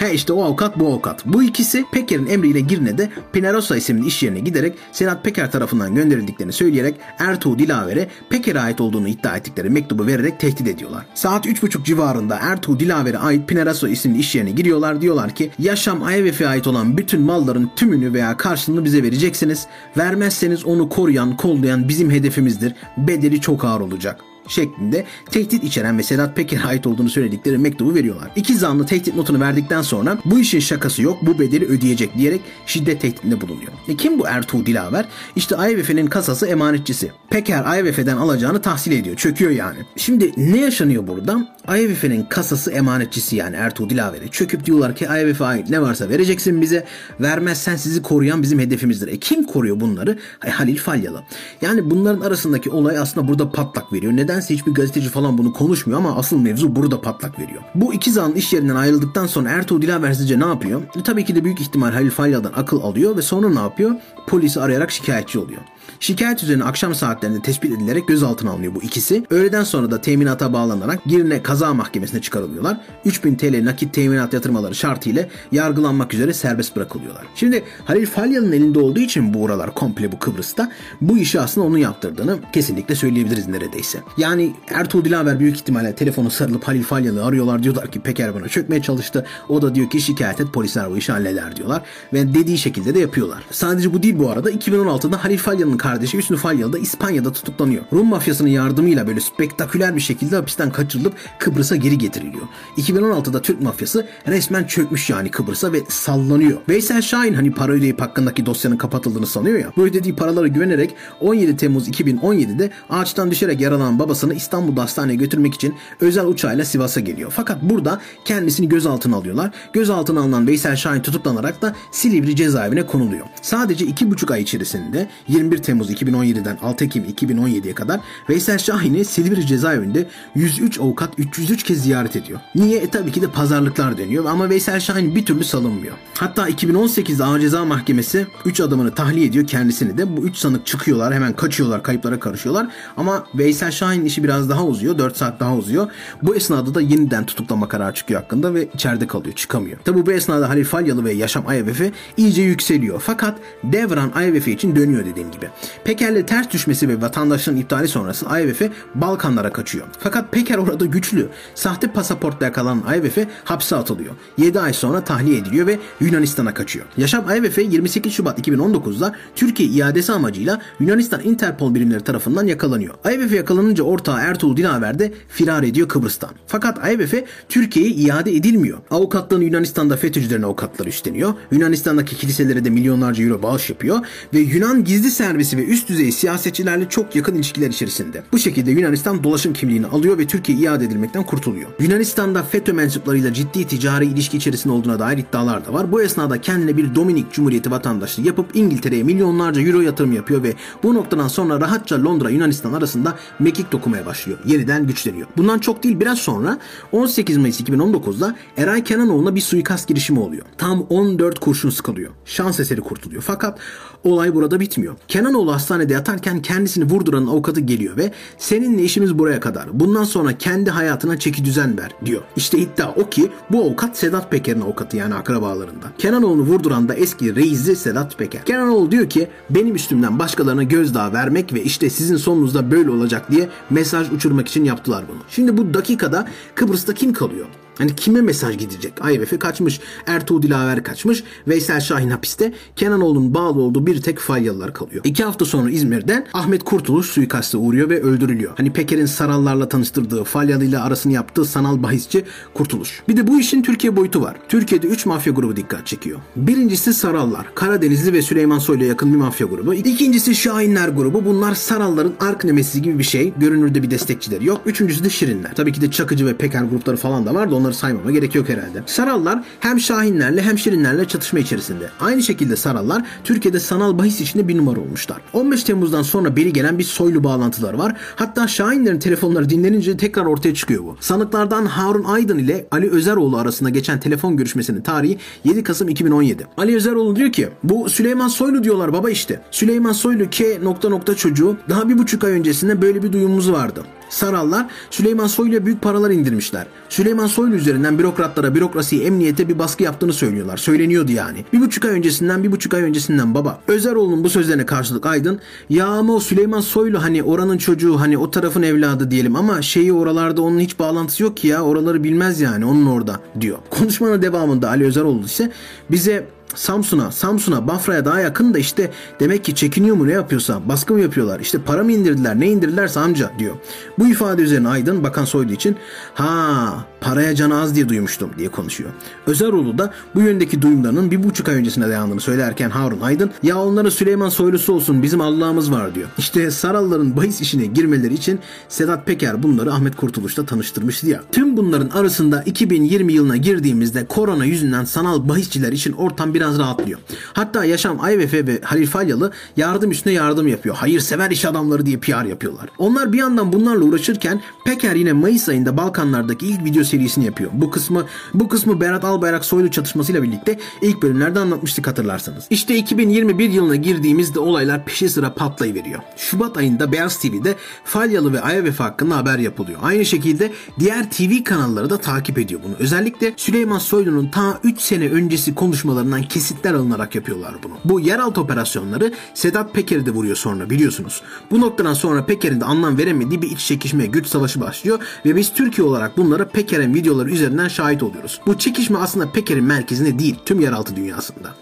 [0.00, 1.26] He işte o avukat bu avukat.
[1.26, 6.94] Bu ikisi Peker'in emriyle Girne'de Penerosa isimli iş yerine giderek Senat Peker tarafından gönderildiklerini söyleyerek
[7.18, 11.06] Ertuğ Dilaver'e Peker'e ait olduğunu iddia ettikleri mektubu vererek tehdit ediyorlar.
[11.14, 15.00] Saat 3.30 civarında Ertuğ Dilaver'e ait Penerosa isimli iş yerine giriyorlar.
[15.00, 19.66] Diyorlar ki Yaşam IMF'e ait olan bütün malların tümünü veya karşılığını bize vereceksiniz.
[19.96, 22.74] Vermezseniz onu koruyan, kollayan bizim hedefimizdir.
[22.96, 28.30] Bedeli çok ağır olacak şeklinde tehdit içeren ve Sedat Peker'e ait olduğunu söyledikleri mektubu veriyorlar.
[28.36, 33.00] İki zanlı tehdit notunu verdikten sonra bu işin şakası yok bu bedeli ödeyecek diyerek şiddet
[33.00, 33.72] tehditinde bulunuyor.
[33.88, 35.08] E kim bu Ertuğ Dilaver?
[35.36, 37.12] İşte IMF'nin kasası emanetçisi.
[37.30, 39.16] Peker IMF'den alacağını tahsil ediyor.
[39.16, 39.78] Çöküyor yani.
[39.96, 41.56] Şimdi ne yaşanıyor burada?
[41.78, 46.86] IMF'nin kasası emanetçisi yani Ertuğ Dilaver'e çöküp diyorlar ki IMF'e ait ne varsa vereceksin bize.
[47.20, 49.08] Vermezsen sizi koruyan bizim hedefimizdir.
[49.08, 50.18] E kim koruyor bunları?
[50.46, 51.22] E, Halil Falyalı.
[51.62, 54.16] Yani bunların arasındaki olay aslında burada patlak veriyor.
[54.40, 57.62] Nedense hiçbir gazeteci falan bunu konuşmuyor ama asıl mevzu burada patlak veriyor.
[57.74, 60.82] Bu iki zanlı iş yerinden ayrıldıktan sonra Ertuğ Dilaver ne yapıyor?
[60.96, 63.94] E, tabii ki de büyük ihtimal Halil Falyalı'dan akıl alıyor ve sonra ne yapıyor?
[64.26, 65.60] Polisi arayarak şikayetçi oluyor.
[66.00, 69.24] Şikayet üzerine akşam saatlerinde tespit edilerek gözaltına alınıyor bu ikisi.
[69.30, 72.76] Öğleden sonra da teminata bağlanarak Girne Kaza Mahkemesi'ne çıkarılıyorlar.
[73.04, 77.26] 3000 TL nakit teminat yatırmaları şartıyla yargılanmak üzere serbest bırakılıyorlar.
[77.34, 81.78] Şimdi Halil Falyalı'nın elinde olduğu için bu oralar komple bu Kıbrıs'ta bu işi aslında onun
[81.78, 83.98] yaptırdığını kesinlikle söyleyebiliriz neredeyse.
[84.16, 88.82] Yani Ertuğrul Dilaver büyük ihtimalle telefonu sarılıp Halil Falyalı'yı arıyorlar diyorlar ki Peker bana çökmeye
[88.82, 89.26] çalıştı.
[89.48, 91.82] O da diyor ki şikayet et polisler bu işi halleder diyorlar.
[92.12, 93.42] Ve dediği şekilde de yapıyorlar.
[93.50, 97.84] Sadece bu değil bu arada 2016'da Halil Falyalı'nın kardeşi Hüsnü Falyalı da İspanya'da tutuklanıyor.
[97.92, 102.42] Rum mafyasının yardımıyla böyle spektaküler bir şekilde hapisten kaçırılıp Kıbrıs'a geri getiriliyor.
[102.76, 106.58] 2016'da Türk mafyası resmen çökmüş yani Kıbrıs'a ve sallanıyor.
[106.68, 109.72] Veysel Şahin hani para ödeyip hakkındaki dosyanın kapatıldığını sanıyor ya.
[109.76, 115.74] Bu ödediği paralara güvenerek 17 Temmuz 2017'de ağaçtan düşerek yaralanan babasını İstanbul'da hastaneye götürmek için
[116.00, 117.32] özel uçağıyla Sivas'a geliyor.
[117.36, 119.50] Fakat burada kendisini gözaltına alıyorlar.
[119.72, 123.26] Gözaltına alınan Veysel Şahin tutuklanarak da Silivri cezaevine konuluyor.
[123.42, 130.06] Sadece 2,5 ay içerisinde 21 Temmuz 2017'den 6 Ekim 2017'ye kadar Veysel Şahin'i Silivri cezaevinde
[130.34, 132.40] 103 avukat 303 kez ziyaret ediyor.
[132.54, 132.78] Niye?
[132.78, 135.94] E tabii ki de pazarlıklar dönüyor ama Veysel Şahin bir türlü salınmıyor.
[136.18, 140.16] Hatta 2018'de Ağır Ceza Mahkemesi 3 adamını tahliye ediyor kendisini de.
[140.16, 142.68] Bu 3 sanık çıkıyorlar hemen kaçıyorlar kayıplara karışıyorlar.
[142.96, 145.90] Ama Veysel Şahin'in işi biraz daha uzuyor 4 saat daha uzuyor.
[146.22, 149.78] Bu esnada da yeniden tutuklama kararı çıkıyor hakkında ve içeride kalıyor çıkamıyor.
[149.84, 153.02] Tabi bu esnada Halil Falyalı ve Yaşam Ayvefe iyice yükseliyor.
[153.04, 155.48] Fakat devran Ayvefe için dönüyor dediğim gibi.
[155.84, 159.86] Peker'le ters düşmesi ve vatandaşlığın iptali sonrası Ayvefe Balkanlara kaçıyor.
[159.98, 161.28] Fakat Peker orada güçlü.
[161.54, 164.14] Sahte pasaportla yakalanan Ayvefe hapse atılıyor.
[164.38, 166.86] 7 ay sonra tahliye ediliyor ve Yunanistan'a kaçıyor.
[166.96, 172.94] Yaşam Ayvefe 28 Şubat 2019'da Türkiye iadesi amacıyla Yunanistan Interpol birimleri tarafından yakalanıyor.
[173.04, 176.30] Ayvefe yakalanınca ortağı Ertuğrul Dilaver de firar ediyor Kıbrıs'tan.
[176.46, 178.78] Fakat Ayvefe Türkiye'ye iade edilmiyor.
[178.90, 181.34] Avukatlığını Yunanistan'da FETÖ'cülerin avukatları üstleniyor.
[181.52, 186.88] Yunanistan'daki kiliselere de milyonlarca euro bağış yapıyor ve Yunan gizli servisi ve üst düzey siyasetçilerle
[186.88, 188.22] çok yakın ilişkiler içerisinde.
[188.32, 191.70] Bu şekilde Yunanistan dolaşım kimliğini alıyor ve Türkiye iade edilmekten kurtuluyor.
[191.80, 195.92] Yunanistan'da FETÖ mensuplarıyla ciddi ticari ilişki içerisinde olduğuna dair iddialar da var.
[195.92, 200.94] Bu esnada kendine bir Dominik Cumhuriyeti vatandaşlığı yapıp İngiltere'ye milyonlarca euro yatırım yapıyor ve bu
[200.94, 204.38] noktadan sonra rahatça Londra Yunanistan arasında mekik dokumaya başlıyor.
[204.44, 205.26] Yeniden güçleniyor.
[205.36, 206.58] Bundan çok değil biraz sonra
[206.92, 210.46] 18 Mayıs 2019'da Eray Kenanoğlu'na bir suikast girişimi oluyor.
[210.58, 212.10] Tam 14 kurşun sıkılıyor.
[212.24, 213.22] Şans eseri kurtuluyor.
[213.22, 213.58] Fakat
[214.04, 214.94] olay burada bitmiyor.
[215.08, 219.80] Kenan Kenanoğlu hastanede yatarken kendisini vurduranın avukatı geliyor ve seninle işimiz buraya kadar.
[219.80, 222.22] Bundan sonra kendi hayatına çeki düzen ver diyor.
[222.36, 225.90] İşte iddia o ki bu avukat Sedat Peker'in avukatı yani akrabalarından.
[225.98, 228.44] Kenanoğlu'nu vurduran da eski reisi Sedat Peker.
[228.44, 233.48] Kenanoğlu diyor ki benim üstümden başkalarına gözdağı vermek ve işte sizin sonunuzda böyle olacak diye
[233.70, 235.18] mesaj uçurmak için yaptılar bunu.
[235.28, 237.46] Şimdi bu dakikada Kıbrıs'ta kim kalıyor?
[237.80, 238.92] Hani kime mesaj gidecek?
[239.12, 245.04] IMF kaçmış, Ertuğ Dilaver kaçmış, Veysel Şahin hapiste, Kenanoğlu'nun bağlı olduğu bir tek Falyalılar kalıyor.
[245.04, 248.52] İki hafta sonra İzmir'den Ahmet Kurtuluş suikaste uğruyor ve öldürülüyor.
[248.56, 253.02] Hani Peker'in Sarallarla tanıştırdığı, Falyalı ile arasını yaptığı sanal bahisçi Kurtuluş.
[253.08, 254.36] Bir de bu işin Türkiye boyutu var.
[254.48, 256.20] Türkiye'de 3 mafya grubu dikkat çekiyor.
[256.36, 259.74] Birincisi Sarallar, Karadenizli ve Süleyman Soylu'ya yakın bir mafya grubu.
[259.74, 261.24] İkincisi Şahinler grubu.
[261.24, 263.32] Bunlar Saralların ark nemesi gibi bir şey.
[263.36, 264.60] Görünürde bir destekçileri yok.
[264.66, 265.54] Üçüncüsü de Şirinler.
[265.54, 268.48] Tabii ki de Çakıcı ve Peker grupları falan da var da onları saymama gerek yok
[268.48, 268.82] herhalde.
[268.86, 271.90] Sarallar hem Şahinlerle hem Şirinlerle çatışma içerisinde.
[272.00, 275.20] Aynı şekilde Sarallar Türkiye'de sanal bahis içinde bir numara olmuşlar.
[275.32, 277.96] 15 Temmuz'dan sonra beri gelen bir soylu bağlantılar var.
[278.16, 280.96] Hatta Şahinlerin telefonları dinlenince tekrar ortaya çıkıyor bu.
[281.00, 286.46] Sanıklardan Harun Aydın ile Ali Özeroğlu arasında geçen telefon görüşmesinin tarihi 7 Kasım 2017.
[286.56, 289.42] Ali Özeroğlu diyor ki bu Süleyman Soylu diyorlar baba işte.
[289.50, 293.84] Süleyman Soylu K nokta nokta çocuğu daha bir buçuk ay öncesinde böyle bir duyumumuz vardı.
[294.10, 296.66] Sarallar Süleyman Soylu'ya büyük paralar indirmişler.
[296.88, 300.56] Süleyman Soylu üzerinden bürokratlara, bürokrasiye, emniyete bir baskı yaptığını söylüyorlar.
[300.56, 301.44] Söyleniyordu yani.
[301.52, 303.60] Bir buçuk ay öncesinden, bir buçuk ay öncesinden baba.
[303.68, 308.30] Özeroğlu'nun bu sözlerine karşılık Aydın, ya ama o Süleyman Soylu hani oranın çocuğu, hani o
[308.30, 311.62] tarafın evladı diyelim ama şeyi oralarda onun hiç bağlantısı yok ki ya.
[311.62, 313.58] Oraları bilmez yani onun orada diyor.
[313.70, 315.52] Konuşmanın devamında Ali Özeroğlu ise
[315.90, 320.92] bize Samsun'a, Samsun'a, Bafra'ya daha yakın da işte demek ki çekiniyor mu ne yapıyorsa baskı
[320.92, 323.56] mı yapıyorlar işte para mı indirdiler ne indirdilerse amca diyor.
[323.98, 325.76] Bu ifade üzerine Aydın Bakan Soylu için
[326.14, 328.90] ha paraya canı az diye duymuştum diye konuşuyor.
[329.26, 333.90] Özeroğlu da bu yöndeki duyumlarının bir buçuk ay öncesine dayandığını söylerken Harun Aydın ya onların
[333.90, 336.08] Süleyman Soylusu olsun bizim Allah'ımız var diyor.
[336.18, 341.22] İşte Saralların bahis işine girmeleri için Sedat Peker bunları Ahmet Kurtuluş'ta tanıştırmıştı ya.
[341.32, 347.00] Tüm bunların arasında 2020 yılına girdiğimizde korona yüzünden sanal bahisçiler için ortam biraz rahatlıyor.
[347.32, 350.74] Hatta Yaşam Ayvefe ve Halil Falyalı yardım üstüne yardım yapıyor.
[350.76, 352.68] Hayırsever iş adamları diye PR yapıyorlar.
[352.78, 357.50] Onlar bir yandan bunlarla uğraşırken Peker yine Mayıs ayında Balkanlardaki ilk video serisini yapıyor.
[357.54, 362.46] Bu kısmı bu kısmı Berat Albayrak soylu çatışmasıyla birlikte ilk bölümlerde anlatmıştık hatırlarsanız.
[362.50, 366.00] İşte 2021 yılına girdiğimizde olaylar peşi sıra patlayıveriyor.
[366.16, 369.78] Şubat ayında Beyaz TV'de Falyalı ve IMF hakkında haber yapılıyor.
[369.82, 372.74] Aynı şekilde diğer TV kanalları da takip ediyor bunu.
[372.78, 377.72] Özellikle Süleyman Soylu'nun ta 3 sene öncesi konuşmalarından kesitler alınarak yapıyorlar bunu.
[377.84, 381.22] Bu yeraltı operasyonları Sedat Peker'i de vuruyor sonra biliyorsunuz.
[381.50, 385.52] Bu noktadan sonra Peker'in de anlam veremediği bir iç çekişme, güç savaşı başlıyor ve biz
[385.52, 386.48] Türkiye olarak bunlara
[386.80, 388.40] Peker'in videoları üzerinden şahit oluyoruz.
[388.46, 391.54] Bu çekişme aslında Peker'in merkezinde değil, tüm yeraltı dünyasında.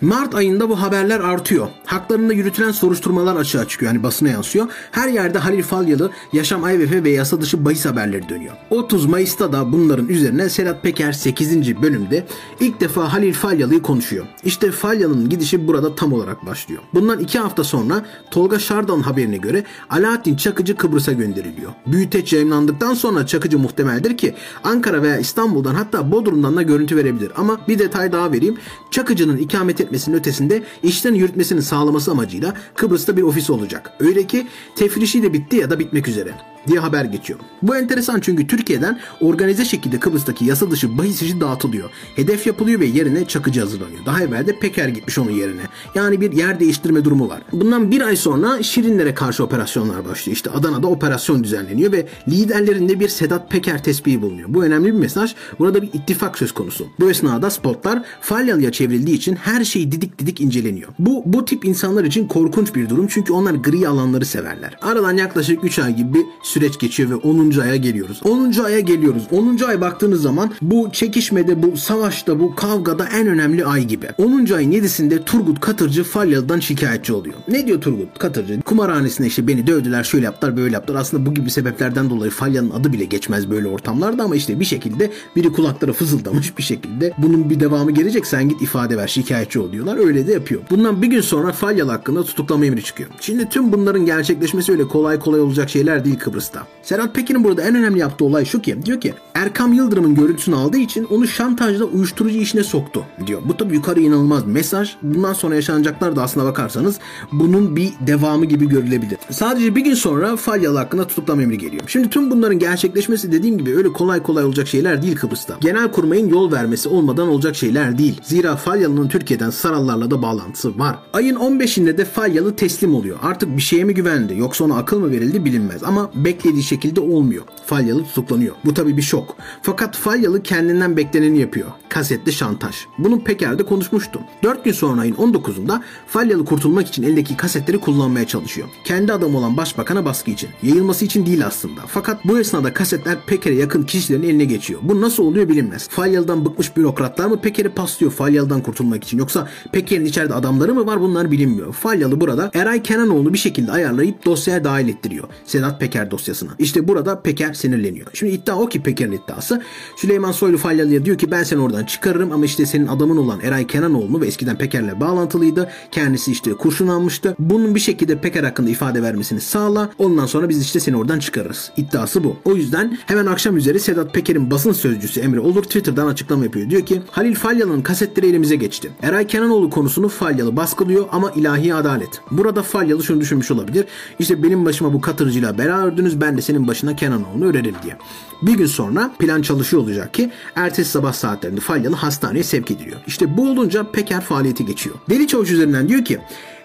[0.00, 1.68] Mart ayında bu haberler artıyor.
[1.84, 3.92] Haklarında yürütülen soruşturmalar açığa çıkıyor.
[3.92, 4.66] Yani basına yansıyor.
[4.90, 8.54] Her yerde Halil Falyalı, Yaşam Ayvefe ve yasa dışı bahis haberleri dönüyor.
[8.70, 11.82] 30 Mayıs'ta da bunların üzerine Sedat Peker 8.
[11.82, 12.26] bölümde
[12.60, 14.26] ilk defa Halil Falyalı'yı konuşuyor.
[14.44, 16.82] İşte Falyalı'nın gidişi burada tam olarak başlıyor.
[16.94, 21.72] Bundan 2 hafta sonra Tolga Şardan haberine göre Alaaddin Çakıcı Kıbrıs'a gönderiliyor.
[21.86, 24.34] Büyüteç yayınlandıktan sonra Çakıcı muhtemeldir ki
[24.64, 27.32] Ankara veya İstanbul'dan hatta Bodrum'dan da görüntü verebilir.
[27.36, 28.56] Ama bir detay daha vereyim.
[28.90, 33.92] Çakıcı'nın ikamet etmesinin ötesinde işten yürütmesini sağlaması amacıyla Kıbrıs'ta bir ofis olacak.
[34.00, 36.34] Öyle ki tefrişi de bitti ya da bitmek üzere
[36.66, 37.38] diye haber geçiyor.
[37.62, 41.90] Bu enteresan çünkü Türkiye'den organize şekilde Kıbrıs'taki yasa dışı bahis işi dağıtılıyor.
[42.16, 44.06] Hedef yapılıyor ve yerine çakıcı hazırlanıyor.
[44.06, 45.62] Daha evvel de Peker gitmiş onun yerine.
[45.94, 47.42] Yani bir yer değiştirme durumu var.
[47.52, 50.36] Bundan bir ay sonra Şirinlere karşı operasyonlar başlıyor.
[50.36, 54.54] İşte Adana'da operasyon düzenleniyor ve liderlerinde bir Sedat Peker tespihi bulunuyor.
[54.54, 55.34] Bu önemli bir mesaj.
[55.58, 56.86] Burada bir ittifak söz konusu.
[57.00, 60.88] Bu esnada spotlar Falyalı'ya çevrildiği için her şey didik didik inceleniyor.
[60.98, 64.76] Bu, bu tip insanlar için korkunç bir durum çünkü onlar gri alanları severler.
[64.82, 67.58] Aradan yaklaşık 3 ay gibi bir süreç geçiyor ve 10.
[67.58, 68.20] aya geliyoruz.
[68.24, 68.52] 10.
[68.64, 69.22] aya geliyoruz.
[69.30, 69.58] 10.
[69.68, 74.06] ay baktığınız zaman bu çekişmede, bu savaşta, bu kavgada en önemli ay gibi.
[74.18, 74.30] 10.
[74.30, 77.34] ayın 7'sinde Turgut Katırcı Falyalı'dan şikayetçi oluyor.
[77.48, 78.60] Ne diyor Turgut Katırcı?
[78.62, 81.00] Kumarhanesine işte beni dövdüler, şöyle yaptılar, böyle yaptılar.
[81.00, 85.10] Aslında bu gibi sebeplerden dolayı Falyalı'nın adı bile geçmez böyle ortamlarda ama işte bir şekilde
[85.36, 89.72] biri kulaklara fızıldamış bir şekilde bunun bir devamı gelecek sen git ifade ver şikayetçi ol
[89.72, 89.96] diyorlar.
[89.96, 90.60] Öyle de yapıyor.
[90.70, 93.10] Bundan bir gün sonra Falyalı hakkında tutuklama emri çıkıyor.
[93.20, 96.66] Şimdi tüm bunların gerçekleşmesi öyle kolay kolay olacak şeyler değil Kıbrıs Kıbrıs'ta.
[96.82, 100.78] Serhat Peker'in burada en önemli yaptığı olay şu ki diyor ki Erkam Yıldırım'ın görüntüsünü aldığı
[100.78, 103.40] için onu şantajla uyuşturucu işine soktu diyor.
[103.44, 104.96] Bu tabii yukarı inanılmaz mesaj.
[105.02, 106.98] Bundan sonra yaşanacaklar da aslına bakarsanız
[107.32, 109.18] bunun bir devamı gibi görülebilir.
[109.30, 111.82] Sadece bir gün sonra Falyalı hakkında tutuklama emri geliyor.
[111.86, 115.56] Şimdi tüm bunların gerçekleşmesi dediğim gibi öyle kolay kolay olacak şeyler değil Kıbrıs'ta.
[115.60, 118.20] Genel kurmayın yol vermesi olmadan olacak şeyler değil.
[118.22, 120.98] Zira Falyalı'nın Türkiye'den Sarallarla da bağlantısı var.
[121.12, 123.18] Ayın 15'inde de Falyalı teslim oluyor.
[123.22, 127.44] Artık bir şeye mi güvendi yoksa ona akıl mı verildi bilinmez ama beklediği şekilde olmuyor.
[127.66, 128.54] Falyalı tutuklanıyor.
[128.64, 129.36] Bu tabii bir şok.
[129.62, 131.68] Fakat Falyalı kendinden bekleneni yapıyor.
[131.88, 132.76] Kasetli şantaj.
[132.98, 134.22] Bunu Peker'de konuşmuştum.
[134.42, 138.68] 4 gün sonra ayın 19'unda Falyalı kurtulmak için eldeki kasetleri kullanmaya çalışıyor.
[138.84, 140.48] Kendi adamı olan başbakana baskı için.
[140.62, 141.80] Yayılması için değil aslında.
[141.86, 144.80] Fakat bu esnada kasetler Peker'e yakın kişilerin eline geçiyor.
[144.82, 145.88] Bu nasıl oluyor bilinmez.
[145.88, 151.00] Falyalı'dan bıkmış bürokratlar mı Peker'i paslıyor Falyalı'dan kurtulmak için yoksa Peker'in içeride adamları mı var
[151.00, 151.72] bunlar bilinmiyor.
[151.72, 155.28] Falyalı burada Eray Kenanoğlu bir şekilde ayarlayıp dosyaya dahil ettiriyor.
[155.44, 156.50] Sedat Peker dosyasına.
[156.58, 158.06] İşte burada Peker sinirleniyor.
[158.12, 159.62] Şimdi iddia o ki Peker'in iddiası.
[159.96, 163.66] Süleyman Soylu Falyalı'ya diyor ki ben seni oradan çıkarırım ama işte senin adamın olan Eray
[163.66, 165.70] Kenanoğlu ve eskiden Peker'le bağlantılıydı.
[165.90, 167.36] Kendisi işte kurşun almıştı.
[167.38, 169.90] Bunun bir şekilde Peker hakkında ifade vermesini sağla.
[169.98, 171.72] Ondan sonra biz işte seni oradan çıkarırız.
[171.76, 172.36] İddiası bu.
[172.44, 176.70] O yüzden hemen akşam üzeri Sedat Peker'in basın sözcüsü Emre Olur Twitter'dan açıklama yapıyor.
[176.70, 178.90] Diyor ki Halil Falyalı'nın kasetleri elimize geçti.
[179.02, 182.20] Eray Kenanoğlu konusunu Falyalı baskılıyor ama ilahi adalet.
[182.30, 183.86] Burada Falyalı şunu düşünmüş olabilir.
[184.18, 187.96] İşte benim başıma bu katırcıyla bela ördünüz ben de senin başına Kenanoğlu'nu örerim diye.
[188.42, 193.00] Bir gün sonra plan çalışıyor olacak ki ertesi sabah saatlerinde Falyalı hastaneye sevk ediliyor.
[193.06, 194.96] İşte bu olunca Peker faaliyeti geçiyor.
[195.10, 196.20] Deli Çavuş üzerinden diyor ki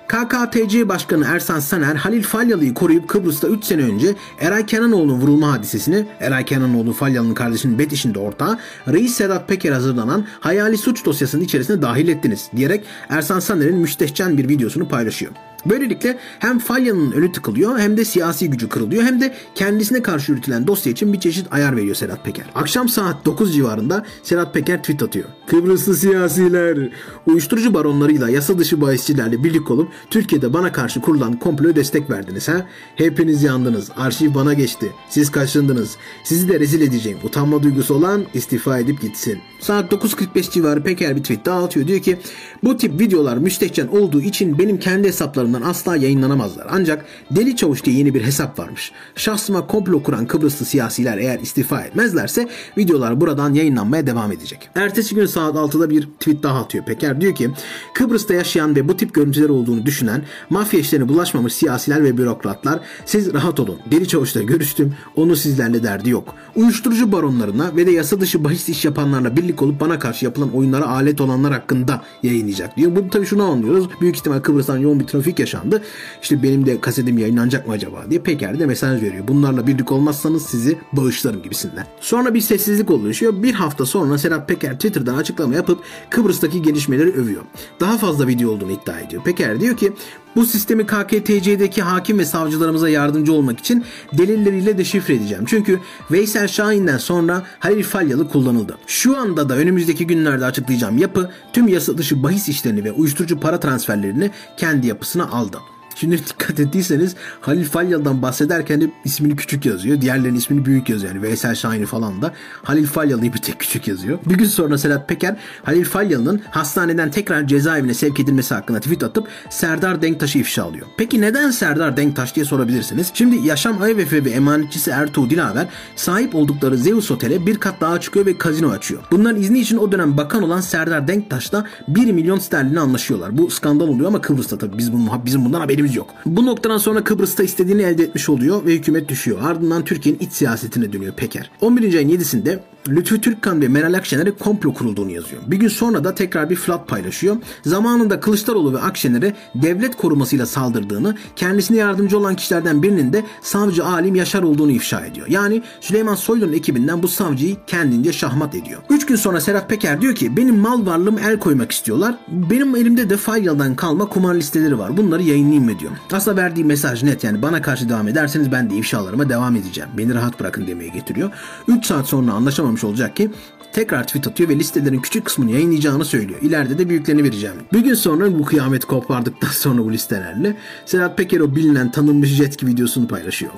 [0.08, 6.06] KKTC Başkanı Ersan Saner, Halil Falyalı'yı koruyup Kıbrıs'ta 3 sene önce Eray Kenanoğlu'nun vurulma hadisesini,
[6.20, 11.82] Eray Kenanoğlu Falyalı'nın kardeşinin Bet işinde ortağı, Reis Sedat Peker hazırlanan hayali suç dosyasının içerisine
[11.82, 15.32] dahil ettiniz diyerek Ersan Saner'in müstehcen bir videosunu paylaşıyor.
[15.66, 20.68] Böylelikle hem Falyalı'nın önü tıkılıyor hem de siyasi gücü kırılıyor hem de kendisine karşı yürütülen
[20.68, 22.46] dosya için bir çeşit ayar veriyor Sedat Peker.
[22.56, 25.26] Akşam saat 9 civarında Sedat Peker tweet atıyor.
[25.48, 26.90] Kıbrıslı siyasiler
[27.26, 32.66] uyuşturucu baronlarıyla yasa dışı bahisçilerle birlik olup Türkiye'de bana karşı kurulan komploya destek verdiniz ha?
[32.96, 33.90] Hepiniz yandınız.
[33.98, 34.92] Arşiv bana geçti.
[35.10, 35.98] Siz kaçındınız.
[36.24, 37.18] Sizi de rezil edeceğim.
[37.24, 39.40] Utanma duygusu olan istifa edip gitsin.
[39.60, 41.88] Saat 9.45 civarı Peker bir tweet daha atıyor.
[41.88, 42.18] Diyor ki
[42.64, 46.68] bu tip videolar müstehcen olduğu için benim kendi hesaplarımdan asla yayınlanamazlar.
[46.70, 48.92] Ancak Deli Çavuş diye yeni bir hesap varmış.
[49.16, 54.70] Şahsıma komplo kuran Kıbrıslı siyasiler eğer istifa etmezlerse videolar buradan yayınlanmaya devam edecek.
[54.76, 57.22] Ertesi gün saat 6'da bir tweet daha atıyor Peker.
[57.22, 57.50] Diyor ki
[57.94, 63.34] Kıbrıs'ta yaşayan ve bu tip görüntüler olduğunu düşünen mafya işlerine bulaşmamış siyasiler ve bürokratlar siz
[63.34, 63.80] rahat olun.
[63.92, 64.96] Deli Çavuş'la görüştüm.
[65.16, 66.36] Onu sizlerle derdi yok.
[66.56, 70.88] Uyuşturucu baronlarına ve de yasa dışı bahis iş yapanlarla birlik olup bana karşı yapılan oyunlara
[70.88, 72.96] alet olanlar hakkında yayınlayacak diyor.
[72.96, 73.90] Bu tabii şunu anlıyoruz.
[74.02, 75.82] Büyük ihtimal Kıbrıs'tan yoğun bir trafik yaşandı.
[76.22, 79.28] İşte benim de kasetim yayınlanacak mı acaba diye Peker de mesaj veriyor.
[79.28, 81.88] Bunlarla birlik olmazsanız sizi bağışlarım gibisinden.
[82.02, 83.44] Sonra bir sessizlik oluşuyor.
[83.44, 87.42] Bir hafta sonra Serhat Peker Twitter'dan açıklama yapıp Kıbrıs'taki gelişmeleri övüyor.
[87.80, 89.24] Daha fazla video olduğunu iddia ediyor.
[89.24, 89.94] Peker diyor ki
[90.36, 95.44] bu sistemi KKTC'deki hakim ve savcılarımıza yardımcı olmak için delilleriyle deşifre edeceğim.
[95.48, 95.80] Çünkü
[96.12, 98.78] Veysel Şahin'den sonra Halil Falyalı kullanıldı.
[98.88, 103.60] Şu anda da önümüzdeki günlerde açıklayacağım yapı tüm yasa dışı bahis işlerini ve uyuşturucu para
[103.60, 105.58] transferlerini kendi yapısına aldı.
[105.96, 110.02] Şimdi dikkat ettiyseniz Halil Falyalı'dan bahsederken de ismini küçük yazıyor.
[110.02, 111.14] Diğerlerinin ismini büyük yazıyor.
[111.14, 114.20] Yani Veysel Şahin'i falan da Halil Falyalı'yı bir tek küçük yazıyor.
[114.26, 119.28] Bir gün sonra Sedat Peker Halil Falyalı'nın hastaneden tekrar cezaevine sevk edilmesi hakkında tweet atıp
[119.50, 120.88] Serdar Denktaş'ı ifşa alıyor.
[120.98, 123.12] Peki neden Serdar Denktaş diye sorabilirsiniz.
[123.14, 128.26] Şimdi Yaşam Ayvefe ve emanetçisi Ertuğ Dilaver sahip oldukları Zeus Otel'e bir kat daha çıkıyor
[128.26, 129.04] ve kazino açıyor.
[129.12, 133.38] Bunların izni için o dönem bakan olan Serdar Denktaş'la 1 milyon sterlini anlaşıyorlar.
[133.38, 136.08] Bu skandal oluyor ama Kıbrıs'ta tabii biz bunun, bizim bundan haberimiz yok.
[136.26, 139.38] Bu noktadan sonra Kıbrıs'ta istediğini elde etmiş oluyor ve hükümet düşüyor.
[139.42, 141.52] Ardından Türkiye'nin iç siyasetine dönüyor Peker.
[141.62, 141.96] 11.
[141.96, 145.42] ayın 7'sinde Lütfü Türkkan ve Meral Akşener'e komplo kurulduğunu yazıyor.
[145.48, 147.38] Bir gün sonra da tekrar bir flat paylaşıyor.
[147.66, 154.16] Zamanında Kılıçdaroğlu ve Akşener'e devlet korumasıyla saldırdığını, kendisine yardımcı olan kişilerden birinin de savcı Alim
[154.16, 155.28] Yaşar olduğunu ifşa ediyor.
[155.30, 158.82] Yani Süleyman Soylu'nun ekibinden bu savcıyı kendince şahmat ediyor.
[158.90, 162.16] 3 gün sonra Serhat Peker diyor ki benim mal varlığım el koymak istiyorlar.
[162.28, 164.98] Benim elimde de Faryal'dan kalma kumar listeleri var.
[164.98, 165.92] Bunları yayınlayayım mı diyor.
[166.12, 169.90] Aslında verdiği mesaj net yani bana karşı devam ederseniz ben de ifşalarıma devam edeceğim.
[169.98, 171.32] Beni rahat bırakın demeye getiriyor.
[171.68, 172.34] 3 saat sonra
[172.76, 173.32] anlaşamamış olacak ki
[173.74, 176.42] tekrar tweet atıyor ve listelerin küçük kısmını yayınlayacağını söylüyor.
[176.42, 177.56] İleride de büyüklerini vereceğim.
[177.74, 182.68] Bir gün sonra bu kıyamet kopardıktan sonra bu listelerle Sedat Peker o bilinen tanınmış jetki
[182.68, 183.52] videosunu paylaşıyor.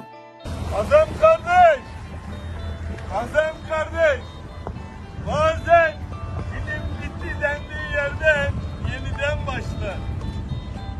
[0.76, 1.82] Azem kardeş!
[3.14, 4.22] Azem kardeş!
[5.28, 5.94] Bazen
[6.52, 8.54] film bitti dendiği yerden
[8.92, 9.98] yeniden başlar.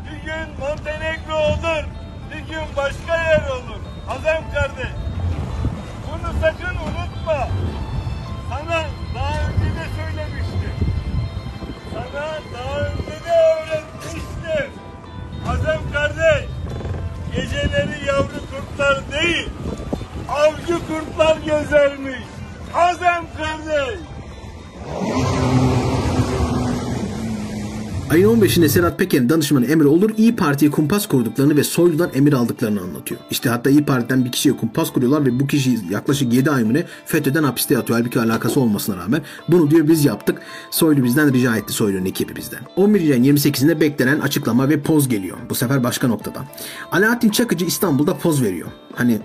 [0.04, 1.84] Bir gün Montenegro olur,
[2.30, 3.80] bir gün başka yer olur.
[4.08, 5.08] Azem kardeş!
[8.48, 8.84] sana
[9.14, 10.74] daha önce de söylemiştim.
[11.92, 14.72] Sana daha önce de öğretmiştim.
[15.48, 16.46] Azam kardeş,
[17.34, 19.48] geceleri yavru kurtlar değil,
[20.28, 22.24] avcı kurtlar gezermiş.
[22.74, 23.98] Azam kardeş.
[28.10, 32.80] Ayın 15'inde Sedat Peker'in danışmanı Emre Olur İyi Parti'ye kumpas kurduklarını ve Soylu'dan emir aldıklarını
[32.80, 33.20] anlatıyor.
[33.30, 36.78] İşte hatta İyi Parti'den bir kişiye kumpas kuruyorlar ve bu kişi yaklaşık 7 ay mı
[37.06, 37.98] FETÖ'den hapiste yatıyor.
[37.98, 39.22] Halbuki alakası olmasına rağmen.
[39.48, 40.42] Bunu diyor biz yaptık.
[40.70, 42.60] Soylu bizden rica etti Soylu'nun ekibi bizden.
[42.76, 43.10] 11.
[43.10, 45.36] ayın 28'inde beklenen açıklama ve poz geliyor.
[45.50, 46.44] Bu sefer başka noktadan.
[46.92, 48.68] Alaaddin Çakıcı İstanbul'da poz veriyor.
[48.94, 49.18] Hani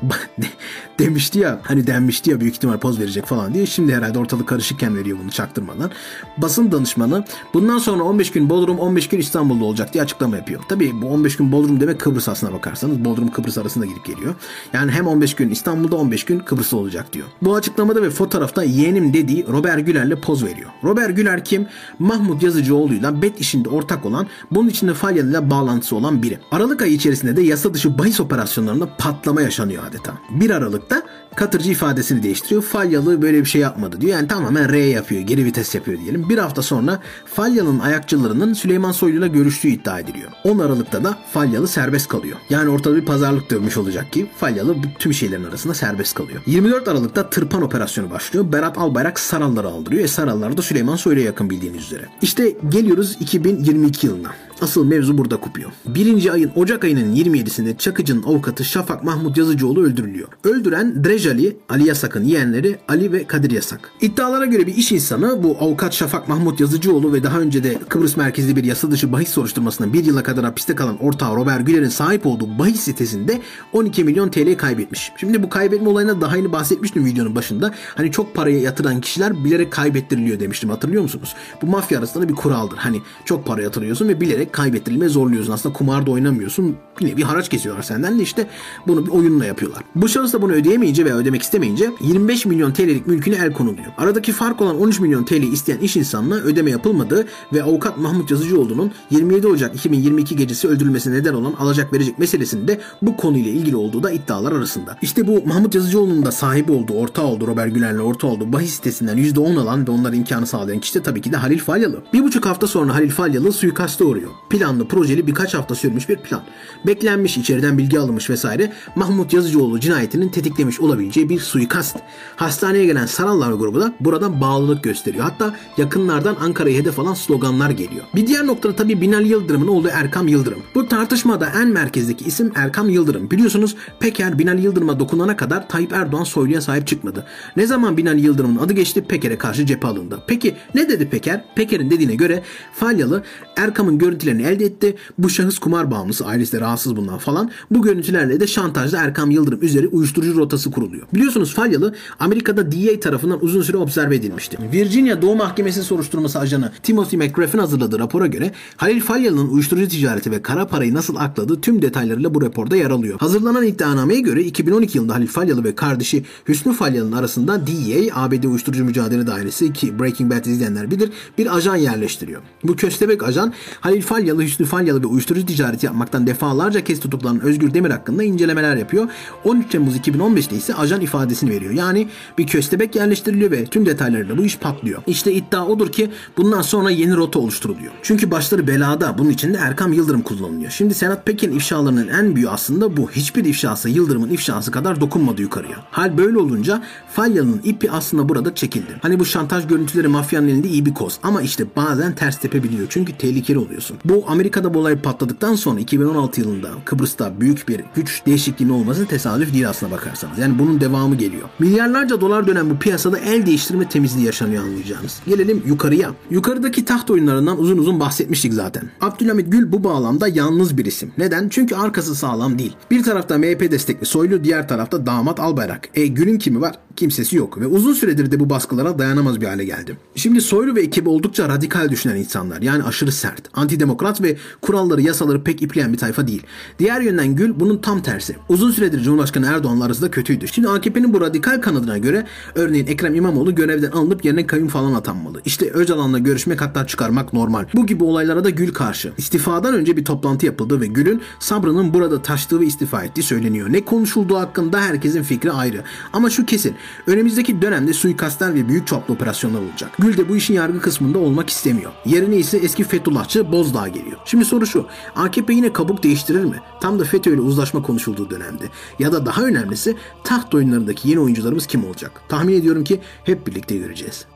[1.00, 3.66] demişti ya hani denmişti ya büyük ihtimal poz verecek falan diye.
[3.66, 5.92] Şimdi herhalde ortalık karışıkken veriyor bunu çaktırmadan.
[6.38, 10.62] Basın danışmanı bundan sonra 15 gün Bodrum 15 gün İstanbul'da olacak diye açıklama yapıyor.
[10.70, 13.06] Tabii bu 15 gün Bodrum demek Kıbrıs aslına bakarsanız.
[13.06, 14.36] Bodrum Kıbrıs arasında gidip geliyor.
[14.74, 17.28] Yani hem 15 gün İstanbul'da 15 gün Kıbrıs'ta olacak diyor.
[17.42, 20.70] Bu açıklamada ve fotoğrafta yeğenim dediği Robert Güler'le poz veriyor.
[20.84, 21.68] Robert Güler kim?
[22.00, 26.40] Mahmut Yazıcıoğlu'yla bet işinde ortak olan, bunun içinde Falyalı'yla bağlantısı olan biri.
[26.52, 30.14] Aralık ayı içerisinde de yasa dışı bahis operasyonlarında patlama yaşanıyor adeta.
[30.30, 31.04] 1 Aralık'ta
[31.36, 32.62] Katırcı ifadesini değiştiriyor.
[32.62, 34.12] Falyalı böyle bir şey yapmadı diyor.
[34.14, 35.22] Yani tamamen R yapıyor.
[35.22, 36.30] Geri vites yapıyor diyelim.
[36.30, 40.32] Bir hafta sonra Falyalı'nın ayakçılarının Süleyman Soylu'yla görüştüğü iddia ediliyor.
[40.44, 42.38] 10 Aralık'ta da Falyalı serbest kalıyor.
[42.50, 46.42] Yani ortada bir pazarlık dönmüş olacak ki Falyalı tüm şeylerin arasında serbest kalıyor.
[46.46, 48.52] 24 Aralık'ta tırpan operasyonu başlıyor.
[48.52, 50.04] Berat Albayrak Saralları aldırıyor.
[50.04, 52.06] E Sarallar da Süleyman Soylu'ya yakın bildiğiniz üzere.
[52.22, 54.32] İşte geliyoruz 2022 yılına.
[54.62, 55.72] Asıl mevzu burada kopuyor.
[55.86, 60.28] Birinci ayın Ocak ayının 27'sinde Çakıcı'nın avukatı Şafak Mahmut Yazıcıoğlu öldürülüyor.
[60.44, 63.92] Öldüren Drej Ali, Ali Yasak'ın yeğenleri Ali ve Kadir Yasak.
[64.02, 68.18] İddialara göre bir iş insanı bu avukat Şafak Mahmut Yazıcıoğlu ve daha önce de Kıbrıs
[68.18, 72.26] merkezli bir yasa dışı bahis soruşturmasında bir yıla kadar hapiste kalan ortağı Robert Güler'in sahip
[72.26, 73.42] olduğu bahis sitesinde
[73.74, 75.12] 12 milyon TL kaybetmiş.
[75.18, 77.74] Şimdi bu kaybetme olayına daha yeni bahsetmiştim videonun başında.
[77.96, 81.36] Hani çok paraya yatıran kişiler bilerek kaybettiriliyor demiştim hatırlıyor musunuz?
[81.62, 82.78] Bu mafya arasında bir kuraldır.
[82.78, 85.54] Hani çok para yatırıyorsun ve bilerek kaybettirilmeye zorluyorsun.
[85.54, 86.76] Aslında kumarda oynamıyorsun.
[87.00, 88.48] Bir nevi haraç kesiyorlar senden de işte
[88.88, 89.84] bunu bir oyunla yapıyorlar.
[89.96, 93.86] Bu şahıs da bunu ödeyemeyince veya ödemek istemeyince 25 milyon TL'lik mülküne el konuluyor.
[93.98, 98.92] Aradaki fark olan 13 milyon TL isteyen iş insanına ödeme yapılmadığı ve avukat Mahmut Yazıcıoğlu'nun
[99.12, 104.12] 27 Ocak 2022 gecesi öldürülmesine neden olan alacak verecek meselesinde bu konuyla ilgili olduğu da
[104.12, 104.98] iddialar arasında.
[105.02, 109.18] İşte bu Mahmut Yazıcıoğlu'nun da sahibi olduğu, ortağı olduğu Robert Güler'le ortağı olduğu bahis sitesinden
[109.18, 112.04] %10 alan ve onlara imkanı sağlayan kişi de tabii ki de Halil Falyalı.
[112.14, 114.32] Bir buçuk hafta sonra Halil Falyalı suikasta uğruyor.
[114.50, 116.42] Planlı, projeli birkaç hafta sürmüş bir plan.
[116.86, 121.98] Beklenmiş, içeriden bilgi alınmış vesaire Mahmut Yazıcıoğlu cinayetinin tetiklemiş olabileceği bir suikast.
[122.36, 125.24] Hastaneye gelen Sarallar grubu da buradan bağlılık gösteriyor.
[125.24, 128.04] Hatta yakınlardan Ankara'ya hedef alan sloganlar geliyor.
[128.16, 130.60] Bir diğer noktada tabii Binali Yıldırım'ın oğlu Erkam Yıldırım.
[130.76, 133.32] Bu tartışmada en merkezdeki isim Erkam Yıldırım.
[133.32, 137.26] Biliyorsunuz Peker Binali Yıldırım'a dokunana kadar Tayyip Erdoğan soyluya sahip çıkmadı.
[137.58, 140.20] Ne zaman Binali Yıldırım'ın adı geçti Peker'e karşı cephe alındı.
[140.28, 141.44] Peki ne dedi Peker?
[141.56, 143.24] Peker'in dediğine göre Falyalı
[143.56, 144.96] Erkam'ın görüntülerini elde etti.
[145.18, 147.52] Bu şahıs kumar bağımlısı ailesi de rahatsız bundan falan.
[147.72, 151.08] Bu görüntülerle de şantajla Erkam Yıldırım üzeri uyuşturucu rotası kuruluyor.
[151.14, 154.58] Biliyorsunuz Falyalı Amerika'da DEA tarafından uzun süre observe edilmişti.
[154.74, 160.42] Virginia Doğu Mahkemesi soruşturması ajanı Timothy McGrath'in hazırladığı rapora göre Halil Falyalı'nın uyuşturucu ticareti ve
[160.42, 163.20] kara parayı nasıl akladığı tüm detaylarıyla bu raporda yer alıyor.
[163.20, 168.86] Hazırlanan iddianameye göre 2012 yılında Halil Falyalı ve kardeşi Hüsnü Falyalı'nın arasında DEA, ABD Uyuşturucu
[168.86, 172.42] Mücadele Dairesi ki Breaking Bad izleyenler bilir bir ajan yerleştiriyor.
[172.64, 177.74] Bu köstebek ajan Halil Falyalı, Hüsnü Falyalı ve uyuşturucu ticareti yapmaktan defalarca kez tutuklanan Özgür
[177.74, 179.08] Demir hakkında incelemeler yapıyor.
[179.44, 181.74] 13 Temmuz 2015'te ise ajan ifadesini veriyor.
[181.74, 185.02] Yani bir köstebek yerleştiriliyor ve tüm detaylarıyla bu iş patlıyor.
[185.08, 187.92] İşte iddia odur ki bundan sonra yeni rota oluşturuluyor.
[188.02, 190.72] Çünkü başları belada bunun için de Erkam Yıldırım kullanılıyor.
[190.72, 193.12] Şimdi Senat Pekin ifşalarının en büyüğü aslında bu.
[193.12, 195.78] Hiçbir ifşası Yıldırım'ın ifşası kadar dokunmadı yukarıya.
[195.92, 199.00] Hal böyle olunca Falyalı'nın ipi aslında burada çekildi.
[199.02, 201.20] Hani bu şantaj görüntüleri mafyanın elinde iyi bir koz.
[201.24, 202.88] Ama işte bazen ters tepebiliyor.
[202.90, 203.98] Çünkü tehlikeli oluyorsun.
[204.06, 209.54] Bu Amerika'da bu olay patladıktan sonra 2016 yılında Kıbrıs'ta büyük bir güç değişikliğinin olması tesadüf
[209.54, 210.38] değil aslına bakarsanız.
[210.38, 211.50] Yani bunun devamı geliyor.
[211.60, 215.22] Milyarlarca dolar dönen bu piyasada el değiştirme temizliği yaşanıyor anlayacağınız.
[215.28, 216.12] Gelelim yukarıya.
[216.30, 218.84] Yukarıdaki taht oyunlarından uzun uzun bahsetmiştik zaten.
[219.02, 221.12] Abdülhamit Gül bu bağlamda yalnız bir isim.
[221.18, 221.50] Neden?
[221.50, 222.76] Çünkü arkası sağlam değil.
[222.92, 225.90] Bir tarafta MHP destekli Soylu, diğer tarafta damat Albayrak.
[225.96, 226.76] E Gül'ün kimi var?
[226.96, 229.98] Kimsesi yok ve uzun süredir de bu baskılara dayanamaz bir hale geldi.
[230.16, 232.62] Şimdi Soylu ve ekibi oldukça radikal düşünen insanlar.
[232.62, 236.44] Yani aşırı sert, antidemokrat ve kuralları, yasaları pek ipleyen bir tayfa değil.
[236.80, 238.36] Diğer yönden Gül bunun tam tersi.
[238.50, 240.48] Uzun süredir Cumhurbaşkanı Erdoğan'la arasında kötüydü.
[240.54, 245.42] Şimdi AKP'nin bu radikal kanadına göre örneğin Ekrem İmamoğlu görevden alınıp yerine kayyum falan atanmalı.
[245.46, 247.66] İşte Öcalan'la görüşmek hatta çıkarmak normal.
[247.76, 249.14] Bu gibi olaylara da Gül karşı.
[249.18, 253.68] İstifadan önce bir toplantı yapıldı ve Gül'ün sabrının burada taştığı ve istifa ettiği söyleniyor.
[253.72, 255.84] Ne konuşulduğu hakkında herkesin fikri ayrı.
[256.14, 256.76] Ama şu kesin.
[257.08, 259.92] Önümüzdeki dönemde suikastlar ve büyük çaplı operasyonlar olacak.
[260.00, 261.92] Gül de bu işin yargı kısmında olmak istemiyor.
[262.06, 264.18] Yerine ise eski Fethullahçı Bozdağ geliyor.
[264.26, 264.86] Şimdi soru şu.
[265.16, 266.60] AKP yine kabuk değiştirir mi?
[266.82, 268.64] Tam da FETÖ ile uzlaşma konuşulduğu dönemde.
[269.00, 269.96] Ya da daha önemlisi
[270.44, 272.22] taht oyunlarındaki yeni oyuncularımız kim olacak?
[272.30, 274.33] Tahmin ediyorum ki hep birlikte göreceğiz.